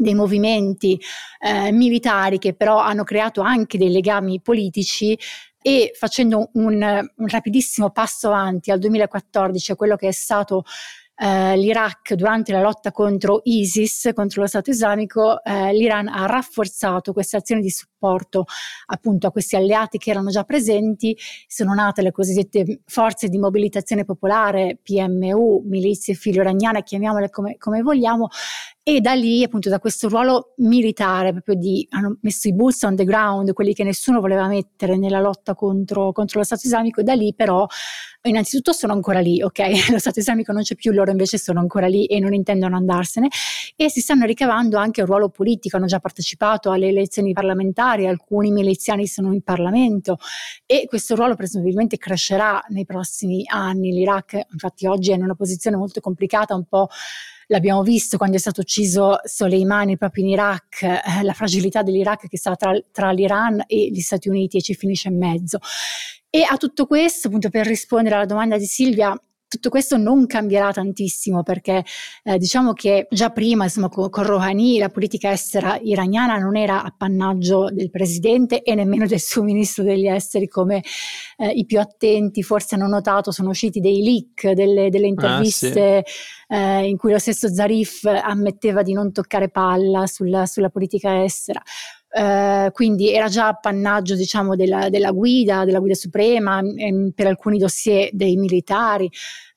dei 0.02 0.14
movimenti 0.14 0.98
eh, 1.42 1.74
militari 1.74 2.38
che 2.38 2.54
però 2.54 2.78
hanno 2.78 3.04
creato 3.04 3.42
anche 3.42 3.78
dei 3.78 3.92
legami 3.92 4.40
politici 4.40 5.20
e 5.62 5.92
facendo 5.94 6.52
un, 6.54 6.76
un 6.76 7.28
rapidissimo 7.28 7.90
passo 7.90 8.28
avanti 8.28 8.72
al 8.72 8.80
2014, 8.80 9.74
a 9.74 9.76
quello 9.76 9.98
che 9.98 10.08
è 10.08 10.14
stato 10.14 10.64
eh, 11.22 11.58
l'Iraq 11.58 12.14
durante 12.14 12.54
la 12.54 12.62
lotta 12.62 12.92
contro 12.92 13.42
ISIS, 13.44 14.12
contro 14.14 14.42
lo 14.42 14.48
Stato 14.48 14.70
islamico, 14.70 15.44
eh, 15.44 15.74
l'Iran 15.74 16.08
ha 16.08 16.26
rafforzato 16.26 17.12
queste 17.12 17.36
azioni 17.36 17.62
di 17.62 17.70
supporto 17.70 18.46
appunto 18.86 19.28
a 19.28 19.32
questi 19.32 19.58
alleati 19.58 19.98
che 19.98 20.12
erano 20.12 20.30
già 20.30 20.46
presenti, 20.46 21.18
sono 21.46 21.74
nate 21.74 22.02
le 22.02 22.12
cosiddette 22.12 22.82
forze 22.86 23.28
di 23.28 23.38
mobilitazione 23.38 24.06
popolare, 24.06 24.80
PMU, 24.82 25.64
milizie 25.66 26.14
filo-iraniane, 26.14 26.84
chiamiamole 26.84 27.30
come, 27.30 27.58
come 27.58 27.82
vogliamo, 27.82 28.30
e 28.96 29.02
da 29.02 29.14
lì, 29.14 29.44
appunto, 29.44 29.70
da 29.70 29.78
questo 29.78 30.10
ruolo 30.10 30.54
militare, 30.58 31.32
proprio 31.32 31.54
di 31.54 31.88
hanno 31.92 32.18
messo 32.22 32.48
i 32.48 32.56
boots 32.56 32.82
on 32.82 32.96
the 32.96 33.04
ground, 33.04 33.54
quelli 33.54 33.76
che 33.76 33.84
nessuno 33.84 34.20
voleva 34.20 34.48
mettere 34.48 34.98
nella 34.98 35.20
lotta 35.20 35.54
contro, 35.54 36.12
contro 36.12 36.40
lo 36.40 36.46
Stato 36.46 36.66
islamico, 36.66 37.04
da 37.04 37.14
lì 37.14 37.36
però 37.36 37.68
innanzitutto 38.24 38.72
sono 38.72 38.94
ancora 38.94 39.20
lì, 39.20 39.44
ok? 39.44 39.60
Lo 39.92 40.00
Stato 40.00 40.20
islamico 40.20 40.52
non 40.52 40.64
c'è 40.64 40.74
più, 40.74 40.92
loro 40.92 41.12
invece 41.12 41.38
sono 41.38 41.60
ancora 41.60 41.86
lì 41.86 42.06
e 42.06 42.20
non 42.20 42.34
intendono 42.34 42.76
andarsene 42.76 43.28
e 43.76 43.92
si 43.92 44.02
stanno 44.02 44.26
ricavando 44.26 44.78
anche 44.78 45.02
un 45.02 45.08
ruolo 45.08 45.30
politico, 45.30 45.78
hanno 45.78 45.86
già 45.86 46.00
partecipato 46.00 46.72
alle 46.72 46.88
elezioni 46.88 47.32
parlamentari, 47.32 48.08
alcuni 48.08 48.50
miliziani 48.50 49.06
sono 49.06 49.32
in 49.34 49.44
Parlamento 49.44 50.18
e 50.66 50.86
questo 50.88 51.14
ruolo 51.14 51.36
presumibilmente 51.36 51.98
crescerà 51.98 52.64
nei 52.70 52.86
prossimi 52.86 53.44
anni. 53.46 53.92
L'Iraq 53.92 54.48
infatti 54.52 54.88
oggi 54.88 55.12
è 55.12 55.16
in 55.16 55.22
una 55.22 55.36
posizione 55.36 55.78
molto 55.78 56.02
complicata, 56.02 56.56
un 56.56 56.66
po' 56.66 56.88
l'abbiamo 57.50 57.84
visto 57.84 58.18
quando 58.18 58.38
è 58.38 58.40
stato 58.40 58.62
ucciso 58.62 59.20
Soleimani 59.24 59.98
proprio 59.98 60.24
in 60.24 60.30
Iraq, 60.32 60.84
eh, 60.84 61.24
la 61.24 61.34
fragilità 61.34 61.82
dell'Iraq 61.84 62.28
che 62.28 62.38
sta 62.38 62.56
tra, 62.56 62.72
tra 62.92 63.12
l'Iran 63.12 63.64
e 63.68 63.90
gli 63.92 64.02
Stati 64.02 64.30
Uniti 64.30 64.58
e 64.58 64.62
ci 64.62 64.74
finisce 64.74 65.10
in 65.10 65.18
mezzo. 65.18 65.60
E 66.30 66.46
a 66.48 66.58
tutto 66.58 66.86
questo, 66.86 67.28
appunto 67.28 67.50
per 67.50 67.66
rispondere 67.66 68.16
alla 68.16 68.26
domanda 68.26 68.58
di 68.58 68.66
Silvia, 68.66 69.20
tutto 69.50 69.70
questo 69.70 69.98
non 69.98 70.28
cambierà 70.28 70.72
tantissimo 70.72 71.42
perché 71.42 71.84
eh, 72.24 72.38
diciamo 72.38 72.74
che 72.74 73.08
già 73.10 73.32
prima 73.32 73.64
insomma, 73.64 73.90
con, 73.90 74.10
con 74.10 74.24
Rouhani 74.24 74.78
la 74.78 74.90
politica 74.90 75.32
estera 75.32 75.78
iraniana 75.82 76.38
non 76.38 76.56
era 76.56 76.84
appannaggio 76.84 77.70
del 77.72 77.90
presidente 77.90 78.62
e 78.62 78.76
nemmeno 78.76 79.08
del 79.08 79.20
suo 79.20 79.42
ministro 79.42 79.84
degli 79.84 80.08
esteri 80.08 80.48
come 80.48 80.84
eh, 81.38 81.48
i 81.48 81.66
più 81.66 81.80
attenti 81.80 82.44
forse 82.44 82.76
hanno 82.76 82.88
notato 82.88 83.32
sono 83.32 83.50
usciti 83.50 83.80
dei 83.80 84.04
leak 84.04 84.52
delle, 84.52 84.92
delle 84.92 85.08
interviste 85.08 85.98
ah, 85.98 86.04
sì. 86.06 86.54
eh, 86.54 86.88
in 86.88 86.98
cui 86.98 87.12
lo 87.12 87.20
stesso 87.20 87.52
Zarif 87.52 88.06
ammetteva 88.06 88.84
di 88.84 88.94
non 88.94 89.12
toccare 89.12 89.50
palla 89.50 90.06
sulla, 90.06 90.46
sulla 90.46 90.70
politica 90.70 91.24
estera 91.24 91.62
Uh, 92.12 92.72
quindi 92.72 93.14
era 93.14 93.28
già 93.28 93.48
appannaggio 93.48 94.16
diciamo, 94.16 94.56
della, 94.56 94.90
della, 94.90 95.12
guida, 95.12 95.64
della 95.64 95.78
guida 95.80 95.94
suprema, 95.94 96.60
ehm, 96.60 97.12
per 97.14 97.28
alcuni 97.28 97.60
dossier 97.60 98.10
dei 98.14 98.36
militari, 98.36 99.08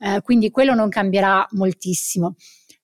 uh, 0.01 0.21
quindi 0.21 0.51
quello 0.51 0.75
non 0.75 0.91
cambierà 0.91 1.47
moltissimo. 1.53 2.35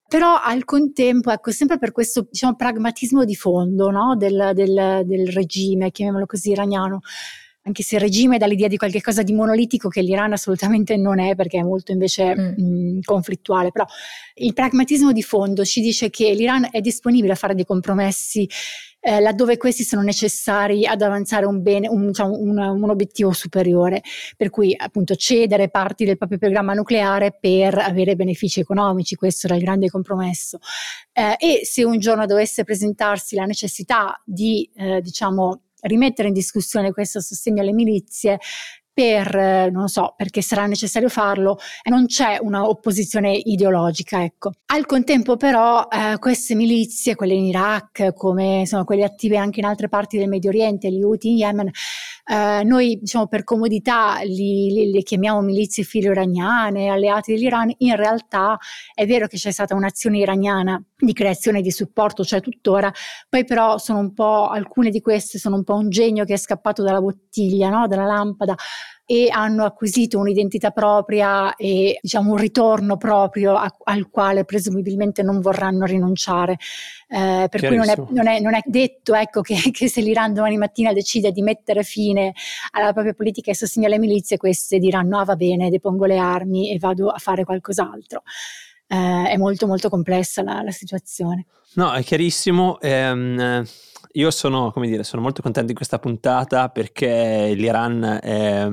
Però 0.09 0.41
al 0.43 0.65
contempo, 0.65 1.31
ecco, 1.31 1.51
sempre 1.51 1.77
per 1.77 1.93
questo 1.93 2.29
diciamo, 2.31 2.57
pragmatismo 2.57 3.27
di 3.27 3.35
fondo 3.35 3.91
no? 3.91 4.17
del, 4.17 4.53
del, 4.55 5.03
del 5.05 5.29
regime, 5.29 5.91
chiamiamolo 5.91 6.25
così, 6.25 6.53
iraniano, 6.53 7.01
anche 7.69 7.83
se 7.83 7.97
il 7.97 8.01
regime 8.01 8.39
dà 8.39 8.47
l'idea 8.47 8.69
di 8.69 8.77
qualcosa 8.77 9.23
di 9.23 9.33
monolitico 9.33 9.89
che 9.89 10.03
l'Iran 10.03 10.33
assolutamente 10.33 10.97
non 10.97 11.21
è 11.21 11.35
perché 11.35 11.59
è 11.59 11.63
molto 11.63 11.93
invece 11.93 12.35
mm. 12.35 12.97
mh, 12.97 13.01
conflittuale, 13.03 13.71
però 13.71 13.85
il 14.35 14.53
pragmatismo 14.55 15.13
di 15.13 15.23
fondo 15.23 15.65
ci 15.65 15.81
dice 15.81 16.11
che 16.11 16.33
l'Iran 16.33 16.69
è 16.71 16.81
disponibile 16.81 17.33
a 17.33 17.37
fare 17.37 17.55
dei 17.55 17.65
compromessi 17.65 18.49
eh, 19.01 19.21
laddove 19.21 19.57
questi 19.57 19.85
sono 19.85 20.03
necessari 20.03 20.85
ad 20.85 21.03
avanzare 21.03 21.47
un, 21.47 21.63
bene, 21.63 21.89
un, 21.89 22.09
diciamo, 22.09 22.37
un, 22.37 22.59
un, 22.59 22.91
obiettivo 22.91 23.33
superiore, 23.33 24.03
per 24.37 24.51
cui 24.51 24.75
appunto 24.77 25.15
cedere 25.15 25.71
parti 25.71 26.05
del 26.05 26.17
proprio 26.17 26.39
programma 26.39 26.75
nucleare 26.75 27.37
per 27.39 27.79
avere 27.79 28.17
benefici 28.17 28.59
economici, 28.61 29.15
questo 29.15 29.47
era 29.47 29.55
il 29.57 29.63
grande 29.63 29.89
compromesso. 29.89 30.59
Eh, 31.13 31.37
e 31.39 31.61
se 31.65 31.85
un 31.85 31.99
giorno 32.01 32.27
dovesse 32.27 32.65
presentarsi 32.65 33.37
la 33.37 33.45
necessità 33.45 34.21
di, 34.25 34.69
eh, 34.75 35.01
diciamo, 35.01 35.63
rimettere 35.83 36.29
in 36.29 36.35
discussione 36.35 36.93
questo 36.93 37.21
sostegno 37.21 37.63
alle 37.63 37.73
milizie, 37.73 38.39
per, 38.99 39.33
eh, 39.37 39.71
non 39.71 39.87
so, 39.87 40.15
perché 40.17 40.43
sarà 40.43 40.67
necessario 40.67 41.09
farlo, 41.09 41.59
non 41.85 42.07
c'è 42.07 42.37
una 42.41 42.69
opposizione 42.69 43.41
ideologica, 43.45 44.25
ecco. 44.25 44.51
Al 44.73 44.87
contempo 44.87 45.37
però 45.37 45.87
eh, 45.89 46.19
queste 46.19 46.57
milizie, 46.57 47.15
quelle 47.15 47.35
in 47.35 47.45
Iraq, 47.45 48.13
come 48.15 48.59
insomma 48.59 48.83
quelle 48.83 49.05
attive 49.05 49.37
anche 49.37 49.61
in 49.61 49.67
altre 49.67 49.89
parti 49.89 50.19
del 50.19 50.27
Medio 50.27 50.51
Oriente, 50.51 50.91
gli 50.91 51.01
Houthi 51.01 51.29
in 51.29 51.37
Yemen, 51.37 51.71
eh, 52.31 52.65
noi 52.65 52.99
diciamo 53.01 53.29
per 53.29 53.45
comodità 53.45 54.19
li, 54.25 54.73
li, 54.73 54.91
li 54.91 55.03
chiamiamo 55.05 55.43
milizie 55.43 55.85
filo-iraniane, 55.85 56.89
alleati 56.89 57.33
dell'Iran, 57.33 57.73
in 57.79 57.95
realtà 57.95 58.59
è 58.93 59.07
vero 59.07 59.29
che 59.29 59.37
c'è 59.37 59.53
stata 59.53 59.77
un'azione 59.77 60.19
iraniana 60.19 60.83
di 60.97 61.13
creazione 61.13 61.61
di 61.61 61.71
supporto, 61.71 62.25
cioè 62.25 62.41
tuttora, 62.41 62.93
poi 63.29 63.45
però 63.45 63.79
sono 63.79 64.01
un 64.01 64.13
po', 64.13 64.49
alcune 64.49 64.91
di 64.91 65.01
queste 65.01 65.39
sono 65.39 65.55
un 65.55 65.63
po' 65.63 65.75
un 65.75 65.89
genio 65.89 66.25
che 66.25 66.35
è 66.35 66.37
scappato 66.37 66.83
dalla 66.83 67.01
bottiglia, 67.01 67.69
no? 67.69 67.87
dalla 67.87 68.05
lampada 68.05 68.57
e 69.11 69.29
hanno 69.31 69.65
acquisito 69.65 70.19
un'identità 70.19 70.71
propria 70.71 71.57
e 71.57 71.99
diciamo 72.03 72.33
un 72.33 72.37
ritorno 72.37 72.99
proprio 72.99 73.55
a, 73.55 73.75
al 73.85 74.11
quale 74.11 74.45
presumibilmente 74.45 75.23
non 75.23 75.41
vorranno 75.41 75.87
rinunciare. 75.87 76.57
Eh, 77.09 77.47
per 77.49 77.67
cui 77.67 77.77
non 77.77 77.89
è, 77.89 77.95
non, 78.11 78.27
è, 78.27 78.39
non 78.41 78.55
è, 78.55 78.61
detto 78.67 79.15
ecco, 79.15 79.41
che, 79.41 79.55
che, 79.73 79.89
se 79.89 80.03
l'Iran 80.03 80.35
domani 80.35 80.59
mattina 80.59 80.93
decide 80.93 81.33
di 81.33 81.41
mettere 81.41 81.83
fine 81.85 82.35
alla 82.73 82.93
propria 82.93 83.15
politica 83.15 83.51
e 83.51 83.55
sostegno 83.55 83.87
alle 83.87 83.99
milizie, 83.99 84.37
queste 84.37 84.79
diranno 84.79 85.19
ah 85.19 85.25
va 85.25 85.37
bene, 85.37 85.71
depongo 85.71 86.05
le 86.05 86.19
armi 86.19 86.71
e 86.71 86.79
vado 86.79 87.09
a 87.09 87.17
fare 87.17 87.45
qualcos'altro 87.45 88.23
eh, 88.89 89.31
è 89.31 89.37
molto 89.37 89.67
molto 89.67 89.89
complessa 89.89 90.43
la, 90.43 90.63
la, 90.63 90.71
situazione. 90.71 91.47
No, 91.75 91.93
è 91.93 92.03
chiarissimo. 92.03 92.81
Ehm, 92.81 93.65
io 94.13 94.31
sono, 94.31 94.73
dire, 94.77 95.05
sono 95.05 95.21
molto 95.21 95.43
contento 95.43 95.69
di 95.69 95.75
questa 95.75 95.99
puntata 95.99 96.71
perché 96.71 97.53
l'Iran 97.55 98.19
è, 98.23 98.67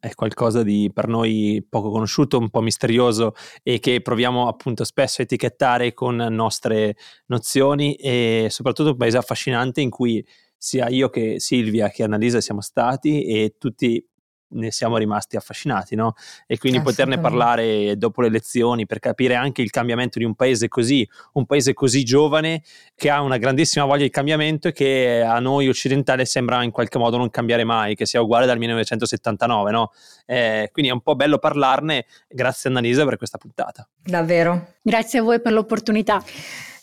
è, 0.00 0.14
qualcosa 0.14 0.62
di 0.62 0.90
per 0.92 1.06
noi 1.06 1.64
poco 1.68 1.90
conosciuto, 1.90 2.38
un 2.38 2.48
po' 2.48 2.62
misterioso 2.62 3.34
e 3.62 3.78
che 3.78 4.00
proviamo 4.00 4.48
appunto 4.48 4.84
spesso 4.84 5.20
a 5.20 5.24
etichettare 5.24 5.92
con 5.92 6.16
nostre 6.16 6.96
nozioni 7.26 7.94
e 7.94 8.46
soprattutto 8.48 8.90
un 8.90 8.96
paese 8.96 9.18
affascinante 9.18 9.82
in 9.82 9.90
cui 9.90 10.24
sia 10.56 10.88
io 10.88 11.10
che 11.10 11.38
Silvia 11.38 11.88
che 11.90 12.02
Annalisa 12.02 12.40
siamo 12.40 12.62
stati 12.62 13.24
e 13.24 13.56
tutti 13.58 14.04
ne 14.50 14.70
siamo 14.70 14.96
rimasti 14.96 15.36
affascinati, 15.36 15.94
no? 15.94 16.14
E 16.46 16.58
quindi 16.58 16.80
poterne 16.80 17.18
parlare 17.18 17.96
dopo 17.96 18.20
le 18.22 18.28
elezioni 18.28 18.86
per 18.86 18.98
capire 18.98 19.34
anche 19.34 19.62
il 19.62 19.70
cambiamento 19.70 20.18
di 20.18 20.24
un 20.24 20.34
paese 20.34 20.68
così, 20.68 21.08
un 21.34 21.46
paese 21.46 21.74
così 21.74 22.04
giovane 22.04 22.62
che 22.94 23.10
ha 23.10 23.20
una 23.20 23.36
grandissima 23.36 23.84
voglia 23.84 24.02
di 24.02 24.10
cambiamento 24.10 24.68
e 24.68 24.72
che 24.72 25.22
a 25.22 25.38
noi 25.38 25.68
occidentali 25.68 26.24
sembra 26.26 26.62
in 26.62 26.70
qualche 26.70 26.98
modo 26.98 27.16
non 27.16 27.30
cambiare 27.30 27.64
mai, 27.64 27.94
che 27.94 28.06
sia 28.06 28.20
uguale 28.20 28.46
dal 28.46 28.58
1979, 28.58 29.70
no? 29.70 29.92
Eh, 30.26 30.70
quindi 30.72 30.90
è 30.90 30.94
un 30.94 31.00
po' 31.00 31.14
bello 31.14 31.38
parlarne. 31.38 32.06
Grazie 32.28 32.70
Annalisa 32.70 33.04
per 33.04 33.16
questa 33.16 33.38
puntata. 33.38 33.86
Davvero. 34.02 34.74
Grazie 34.82 35.20
a 35.20 35.22
voi 35.22 35.40
per 35.40 35.52
l'opportunità. 35.52 36.22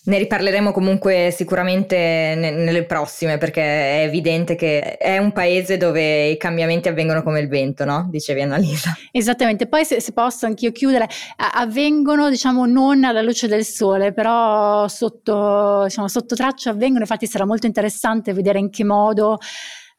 Ne 0.08 0.18
riparleremo 0.20 0.72
comunque 0.72 1.34
sicuramente 1.36 1.98
ne- 1.98 2.52
nelle 2.52 2.86
prossime 2.86 3.38
perché 3.38 3.62
è 3.62 4.04
evidente 4.06 4.56
che 4.56 4.96
è 4.96 5.18
un 5.18 5.34
paese 5.34 5.76
dove 5.76 6.28
i 6.28 6.38
cambiamenti 6.38 6.88
avvengono 6.88 7.22
come 7.24 7.42
il 7.42 7.50
vento, 7.50 7.84
no? 7.84 8.08
Dicevi 8.10 8.42
Annalisa. 8.42 8.96
Esattamente, 9.12 9.68
poi 9.68 9.84
se, 9.84 10.00
se 10.00 10.14
posso 10.14 10.46
anch'io 10.46 10.72
chiudere, 10.72 11.10
avvengono 11.36 12.30
diciamo 12.30 12.66
non 12.66 13.04
alla 13.04 13.22
luce 13.22 13.50
del 13.50 13.66
sole, 13.66 14.14
però 14.14 14.88
sotto, 14.88 15.84
diciamo, 15.84 16.08
sotto 16.08 16.36
traccia 16.36 16.70
avvengono, 16.70 17.02
infatti 17.02 17.28
sarà 17.28 17.46
molto 17.46 17.66
interessante 17.66 18.32
vedere 18.32 18.60
in 18.60 18.70
che 18.70 18.86
modo 18.86 19.38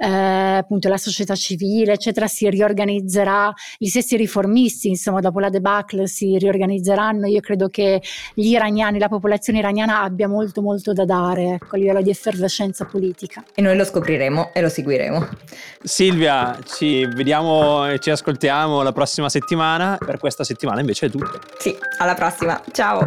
appunto 0.06 0.88
la 0.88 0.96
società 0.96 1.34
civile, 1.34 1.92
eccetera, 1.94 2.26
si 2.26 2.48
riorganizzerà, 2.48 3.52
gli 3.76 3.88
stessi 3.88 4.16
riformisti, 4.16 4.88
insomma, 4.88 5.20
dopo 5.20 5.40
la 5.40 5.50
debacle 5.50 6.06
si 6.06 6.38
riorganizzeranno. 6.38 7.26
Io 7.26 7.40
credo 7.40 7.68
che 7.68 8.02
gli 8.34 8.46
iraniani, 8.46 8.98
la 8.98 9.08
popolazione 9.08 9.58
iraniana 9.58 10.02
abbia 10.02 10.28
molto 10.28 10.62
molto 10.62 10.92
da 10.92 11.04
dare 11.04 11.54
ecco, 11.54 11.74
a 11.74 11.78
livello 11.78 12.02
di 12.02 12.10
effervescenza 12.10 12.84
politica. 12.84 13.44
E 13.54 13.62
noi 13.62 13.76
lo 13.76 13.84
scopriremo 13.84 14.52
e 14.52 14.60
lo 14.60 14.68
seguiremo. 14.68 15.28
Silvia, 15.82 16.58
ci 16.64 17.04
vediamo 17.06 17.88
e 17.88 17.98
ci 17.98 18.10
ascoltiamo 18.10 18.82
la 18.82 18.92
prossima 18.92 19.28
settimana. 19.28 19.96
Per 19.98 20.18
questa 20.18 20.44
settimana 20.44 20.80
invece 20.80 21.06
è 21.06 21.10
tutto. 21.10 21.40
Sì, 21.58 21.76
alla 21.98 22.14
prossima. 22.14 22.62
Ciao. 22.72 23.06